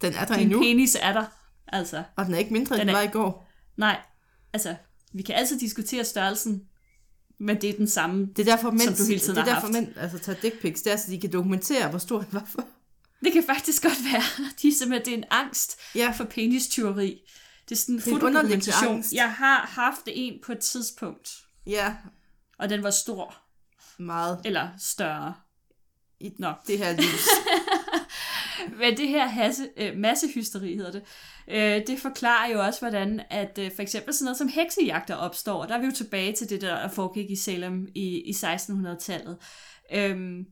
den 0.02 0.14
er 0.14 0.26
der 0.26 0.34
din 0.34 0.44
endnu. 0.44 0.60
penis 0.60 0.98
er 1.02 1.14
der. 1.14 1.26
Altså, 1.68 2.04
og 2.16 2.26
den 2.26 2.34
er 2.34 2.38
ikke 2.38 2.54
mindre, 2.54 2.80
end 2.80 2.88
den 2.88 2.96
var 2.96 3.02
i 3.02 3.08
går. 3.08 3.50
Nej, 3.78 4.00
altså, 4.54 4.76
vi 5.14 5.22
kan 5.22 5.36
altid 5.36 5.60
diskutere 5.60 6.04
størrelsen, 6.04 6.62
men 7.40 7.62
det 7.62 7.70
er 7.70 7.74
den 7.74 7.88
samme, 7.88 8.26
det 8.36 8.48
er 8.48 8.56
derfor, 8.56 8.72
mænd, 8.72 8.82
som 8.82 8.96
du 8.96 9.04
hele 9.04 9.20
tiden 9.20 9.36
Det 9.36 9.42
er 9.42 9.54
derfor, 9.54 9.68
mænd 9.68 9.88
altså, 9.98 10.20
tager 10.20 10.40
dick 10.42 10.62
pics, 10.62 10.82
det 10.82 10.94
er, 10.94 10.98
så 10.98 11.12
de 11.12 11.20
kan 11.20 11.32
dokumentere, 11.32 11.90
hvor 11.90 12.00
stor 12.00 12.18
den 12.20 12.28
var 12.32 12.48
for. 12.50 12.66
Det 13.24 13.34
kan 13.34 13.44
faktisk 13.44 13.84
godt 13.84 14.04
være. 14.12 14.24
De 14.62 14.68
er 14.68 14.72
simpelthen, 14.72 15.06
det 15.06 15.14
er 15.14 15.18
en 15.18 15.24
angst 15.32 15.78
ja. 15.96 16.12
for 16.12 16.24
penistyveri. 16.24 17.22
Det 17.69 17.75
er 17.75 17.80
sådan 17.80 17.95
en 17.95 18.01
fotodokumentation. 18.01 19.04
Jeg 19.13 19.34
har 19.34 19.65
haft 19.65 20.01
en 20.08 20.39
på 20.43 20.51
et 20.51 20.60
tidspunkt. 20.60 21.45
Ja. 21.67 21.95
Og 22.58 22.69
den 22.69 22.84
var 22.84 22.89
stor. 22.89 23.36
Meget. 23.97 24.41
Eller 24.45 24.69
større. 24.78 25.34
I 26.19 26.34
Nå. 26.39 26.54
det 26.67 26.78
her 26.78 26.93
lys. 26.93 27.28
Men 28.80 28.97
det 28.97 29.08
her 29.08 29.28
hasse, 29.28 29.69
øh, 29.78 29.97
massehysteri 29.97 30.75
hedder 30.75 30.91
det, 30.91 31.04
øh, 31.47 31.88
det 31.88 31.99
forklarer 31.99 32.51
jo 32.51 32.65
også, 32.65 32.80
hvordan 32.80 33.21
at 33.30 33.58
øh, 33.58 33.71
for 33.75 33.82
eksempel 33.82 34.13
sådan 34.13 34.25
noget 34.25 34.38
som 34.38 34.47
heksejagter 34.47 35.15
opstår. 35.15 35.65
Der 35.65 35.75
er 35.75 35.80
vi 35.80 35.86
jo 35.86 35.91
tilbage 35.91 36.34
til 36.34 36.49
det, 36.49 36.62
der 36.62 36.88
foregik 36.88 37.32
i 37.32 37.36
Salem 37.36 37.88
i, 37.95 38.21
i 38.21 38.32
1600-tallet. 38.32 39.38
Øhm, 39.93 40.45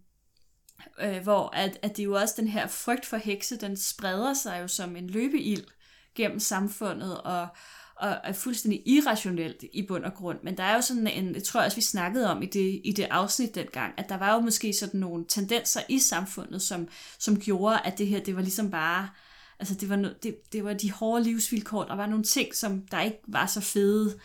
øh, 1.02 1.24
hvor 1.24 1.56
at, 1.56 1.80
at 1.82 1.98
det 1.98 2.04
jo 2.04 2.16
også 2.16 2.36
den 2.38 2.48
her 2.48 2.68
frygt 2.68 3.06
for 3.06 3.18
hekse, 3.18 3.58
den 3.58 3.78
spreder 3.78 4.34
sig 4.34 4.60
jo 4.62 4.68
som 4.68 4.96
en 4.96 5.08
løbeild 5.08 5.64
gennem 6.16 6.40
samfundet 6.40 7.22
og, 7.22 7.48
og 7.96 8.10
er 8.24 8.34
fuldstændig 8.34 8.84
irrationelt 8.86 9.64
i 9.74 9.86
bund 9.88 10.04
og 10.04 10.14
grund. 10.14 10.38
Men 10.44 10.58
der 10.58 10.64
er 10.64 10.76
jo 10.76 10.82
sådan 10.82 11.08
en, 11.08 11.36
jeg 11.36 11.44
tror 11.44 11.62
også, 11.62 11.76
vi 11.78 11.82
snakkede 11.82 12.32
om 12.32 12.42
i 12.42 12.46
det, 12.46 12.82
i 12.84 12.94
det 12.98 13.08
afsnit 13.12 13.56
dengang, 13.56 13.94
at 13.98 14.10
der 14.10 14.18
var 14.18 14.34
jo 14.34 14.40
måske 14.40 14.74
sådan 14.74 15.00
nogle 15.00 15.26
tendenser 15.28 15.82
i 15.90 16.00
samfundet, 16.00 16.62
som, 16.62 16.88
som 17.20 17.40
gjorde, 17.40 17.80
at 17.80 17.98
det 17.98 18.08
her, 18.08 18.20
det 18.20 18.36
var 18.36 18.42
ligesom 18.42 18.72
bare, 18.72 19.10
altså 19.60 19.76
det 19.76 19.90
var, 19.90 19.96
no, 19.96 20.10
det, 20.24 20.36
det 20.52 20.64
var 20.64 20.74
de 20.74 20.92
hårde 20.92 21.24
livsvilkår, 21.24 21.84
der 21.84 21.96
var 21.96 22.06
nogle 22.06 22.24
ting, 22.24 22.56
som 22.56 22.82
der 22.92 23.02
ikke 23.02 23.20
var 23.28 23.46
så 23.46 23.62
fede 23.62 24.20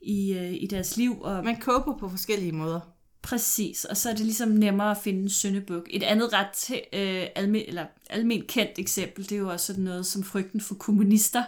i, 0.00 0.32
øh, 0.32 0.52
i 0.52 0.66
deres 0.70 0.96
liv. 0.96 1.20
Og 1.20 1.44
Man 1.44 1.60
kåber 1.60 1.98
på 1.98 2.08
forskellige 2.08 2.52
måder. 2.52 2.95
Præcis, 3.26 3.84
og 3.84 3.96
så 3.96 4.10
er 4.10 4.14
det 4.14 4.26
ligesom 4.26 4.48
nemmere 4.48 4.90
at 4.90 4.96
finde 5.04 5.22
en 5.22 5.28
syndebuk. 5.28 5.86
Et 5.90 6.02
andet 6.02 6.32
ret 6.32 6.70
øh, 6.92 7.26
almen, 7.34 7.62
eller 7.68 7.86
almen 8.10 8.42
kendt 8.48 8.78
eksempel, 8.78 9.24
det 9.24 9.32
er 9.32 9.38
jo 9.38 9.48
også 9.48 9.66
sådan 9.66 9.84
noget 9.84 10.06
som 10.06 10.24
frygten 10.24 10.60
for 10.60 10.74
kommunister 10.74 11.44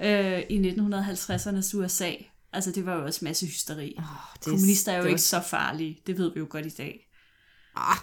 øh, 0.00 0.42
i 0.50 0.70
1950'ernes 0.70 1.76
USA. 1.76 2.12
Altså 2.52 2.70
det 2.70 2.86
var 2.86 2.96
jo 2.96 3.04
også 3.04 3.24
masse 3.24 3.46
hysteri. 3.46 3.94
Oh, 3.98 4.04
det, 4.34 4.44
Kommunister 4.44 4.92
er 4.92 4.96
jo 4.96 5.02
det 5.02 5.08
ikke 5.08 5.22
så 5.22 5.40
farlige, 5.40 6.00
det 6.06 6.18
ved 6.18 6.32
vi 6.34 6.40
jo 6.40 6.46
godt 6.50 6.66
i 6.66 6.68
dag. 6.68 7.10
Ah. 7.76 7.96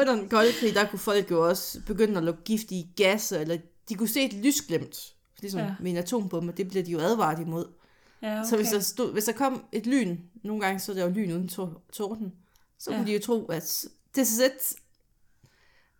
Under 0.00 0.16
den 0.16 0.28
kolde 0.28 0.52
krig, 0.60 0.74
der 0.74 0.86
kunne 0.86 0.98
folk 0.98 1.30
jo 1.30 1.48
også 1.48 1.80
begynde 1.86 2.16
at 2.16 2.24
lukke 2.24 2.42
giftige 2.44 2.92
gasser, 2.96 3.40
eller 3.40 3.58
de 3.88 3.94
kunne 3.94 4.08
se 4.08 4.24
et 4.24 4.32
lysglimt, 4.32 4.96
ligesom 5.40 5.60
ja. 5.60 5.74
med 5.80 5.90
en 5.90 5.96
atombombe, 5.96 6.52
det 6.56 6.68
bliver 6.68 6.84
de 6.84 6.90
jo 6.90 7.00
advaret 7.00 7.40
imod. 7.40 7.81
Ja, 8.22 8.40
okay. 8.40 8.50
Så 8.50 8.56
hvis 8.56 8.68
der, 8.68 8.80
stod, 8.80 9.12
hvis 9.12 9.24
der 9.24 9.32
kom 9.32 9.64
et 9.72 9.86
lyn, 9.86 10.18
nogle 10.44 10.62
gange 10.64 10.80
så 10.80 10.92
er 10.92 10.96
der 10.96 11.04
jo 11.04 11.10
lyn 11.10 11.32
uden 11.32 11.48
torden, 11.92 12.32
så 12.78 12.90
ja. 12.90 12.96
kunne 12.96 13.06
de 13.06 13.12
jo 13.12 13.20
tro, 13.20 13.46
at 13.46 13.84
det 14.14 14.20
er 14.20 14.24
sæt. 14.24 14.74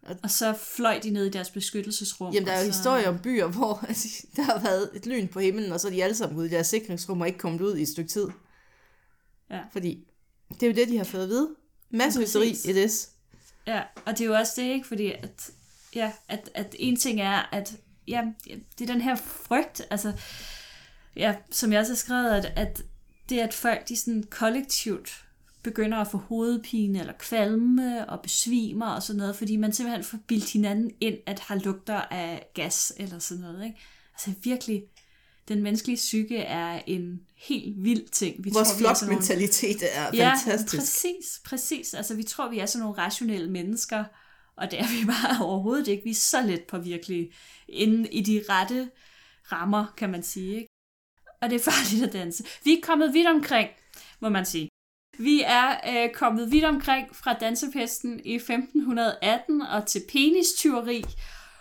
Og, 0.03 0.17
og 0.23 0.31
så 0.31 0.53
fløj 0.53 1.01
de 1.03 1.11
ned 1.11 1.27
i 1.27 1.31
deres 1.31 1.51
beskyttelsesrum. 1.51 2.35
Jamen, 2.35 2.47
der 2.47 2.53
er 2.53 2.59
jo 2.59 2.73
så... 2.73 2.79
historier 2.79 3.09
om 3.09 3.19
byer, 3.19 3.47
hvor 3.57 3.85
altså, 3.89 4.27
der 4.37 4.43
har 4.43 4.61
været 4.61 4.91
et 4.95 5.07
lyn 5.07 5.29
på 5.29 5.41
himlen, 5.41 5.73
og 5.73 5.81
så 5.81 5.89
er 5.89 5.93
de 5.93 6.05
alle 6.05 6.17
sammen 6.17 6.39
ude 6.39 6.47
i 6.47 6.51
deres 6.51 6.67
sikringsrum 6.67 7.21
og 7.21 7.27
ikke 7.27 7.39
kommet 7.39 7.61
ud 7.61 7.77
i 7.77 7.83
et 7.83 7.89
stykke 7.89 8.11
tid. 8.11 8.29
Ja. 9.51 9.61
Fordi 9.73 10.05
det 10.49 10.63
er 10.63 10.67
jo 10.67 10.75
det, 10.75 10.89
de 10.89 10.97
har 10.97 11.05
fået 11.05 11.23
at 11.23 11.29
vide. 11.29 11.51
Masse 11.91 12.21
ja, 12.21 12.25
hysteri 12.25 12.49
i 12.65 12.73
det. 12.73 13.09
Ja, 13.67 13.83
og 14.07 14.19
det 14.19 14.21
er 14.21 14.29
jo 14.29 14.35
også 14.35 14.53
det, 14.57 14.63
ikke? 14.63 14.87
Fordi 14.87 15.13
at, 15.13 15.51
ja, 15.95 16.13
at, 16.29 16.51
at 16.55 16.77
en 16.79 16.97
ting 16.97 17.21
er, 17.21 17.49
at 17.53 17.77
ja, 18.09 18.25
det 18.79 18.91
er 18.91 18.93
den 18.93 19.01
her 19.01 19.17
frygt, 19.17 19.83
altså, 19.91 20.13
ja, 21.17 21.35
som 21.51 21.73
jeg 21.73 21.81
også 21.81 21.93
har 21.93 21.97
skrevet, 21.97 22.31
at, 22.31 22.53
at 22.57 22.83
det 23.29 23.39
at 23.39 23.55
folk, 23.55 23.89
de 23.89 23.97
sådan 23.97 24.25
kollektivt 24.31 25.25
begynder 25.63 25.99
at 25.99 26.09
få 26.11 26.19
hovedpine 26.19 27.01
eller 27.01 27.13
kvalme 27.19 28.11
og 28.11 28.21
besvimer 28.21 28.87
og 28.87 29.03
sådan 29.03 29.19
noget, 29.19 29.37
fordi 29.37 29.57
man 29.57 29.73
simpelthen 29.73 30.05
får 30.05 30.19
bildt 30.27 30.53
hinanden 30.53 30.91
ind, 31.01 31.19
at 31.27 31.41
har 31.41 31.55
lugter 31.57 32.01
af 32.01 32.47
gas 32.55 32.93
eller 32.97 33.19
sådan 33.19 33.43
noget. 33.43 33.65
Ikke? 33.65 33.79
Altså 34.15 34.31
virkelig, 34.43 34.85
den 35.49 35.63
menneskelige 35.63 35.97
psyke 35.97 36.39
er 36.39 36.83
en 36.87 37.21
helt 37.37 37.85
vild 37.85 38.09
ting. 38.09 38.45
Vi 38.45 38.51
Vores 38.55 38.69
tror, 38.69 38.79
flokmentalitet 38.79 39.83
er, 39.95 40.13
nogle... 40.13 40.23
er 40.23 40.37
fantastisk. 40.45 40.75
Ja, 40.75 40.79
præcis, 40.79 41.41
præcis. 41.45 41.95
Altså 41.95 42.15
vi 42.15 42.23
tror, 42.23 42.51
vi 42.51 42.59
er 42.59 42.67
sådan 42.67 42.83
nogle 42.83 42.99
rationelle 42.99 43.51
mennesker, 43.51 44.05
og 44.57 44.71
det 44.71 44.81
er 44.81 45.01
vi 45.01 45.07
bare 45.13 45.47
overhovedet 45.47 45.89
ikke. 45.89 46.05
Vi 46.05 46.11
er 46.11 46.15
så 46.15 46.43
let 46.43 46.63
på 46.69 46.79
virkelig 46.79 47.33
inden 47.69 48.07
i 48.07 48.21
de 48.21 48.45
rette 48.49 48.91
rammer, 49.53 49.95
kan 49.97 50.11
man 50.11 50.23
sige. 50.23 50.55
Ikke? 50.55 50.72
Og 51.43 51.51
det 51.51 51.57
er 51.57 51.71
farligt 51.71 52.05
at 52.05 52.13
danse. 52.13 52.45
Vi 52.65 52.73
er 52.73 52.81
kommet 52.83 53.15
vidt 53.15 53.29
omkring, 53.29 53.69
må 54.21 54.29
man 54.29 54.47
sige. 54.47 54.69
Vi 55.19 55.43
er 55.47 55.71
øh, 55.89 56.11
kommet 56.15 56.53
vidt 56.53 56.65
omkring 56.65 57.17
fra 57.17 57.35
dansepesten 57.35 58.21
i 58.25 58.35
1518 58.35 59.63
og 59.63 59.87
til 59.87 60.03
penistyveri. 60.13 61.05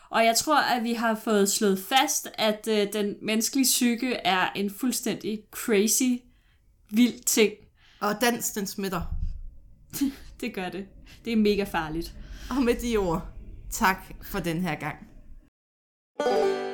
Og 0.09 0.25
jeg 0.25 0.35
tror, 0.35 0.59
at 0.59 0.83
vi 0.83 0.93
har 0.93 1.15
fået 1.15 1.51
slået 1.51 1.79
fast, 1.79 2.29
at 2.33 2.67
øh, 2.67 2.93
den 2.93 3.15
menneskelige 3.21 3.63
psyke 3.63 4.13
er 4.13 4.51
en 4.55 4.69
fuldstændig 4.69 5.39
crazy, 5.51 6.21
vild 6.89 7.23
ting. 7.23 7.53
Og 8.01 8.21
dans, 8.21 8.51
den 8.51 8.67
smitter. 8.67 9.01
det 10.41 10.53
gør 10.53 10.69
det. 10.69 10.85
Det 11.25 11.33
er 11.33 11.37
mega 11.37 11.63
farligt. 11.63 12.13
Og 12.49 12.63
med 12.63 12.75
de 12.75 12.97
ord, 12.97 13.27
tak 13.71 14.05
for 14.23 14.39
den 14.39 14.61
her 14.61 14.75
gang. 14.75 14.95
thank 16.19 16.65
you 16.65 16.70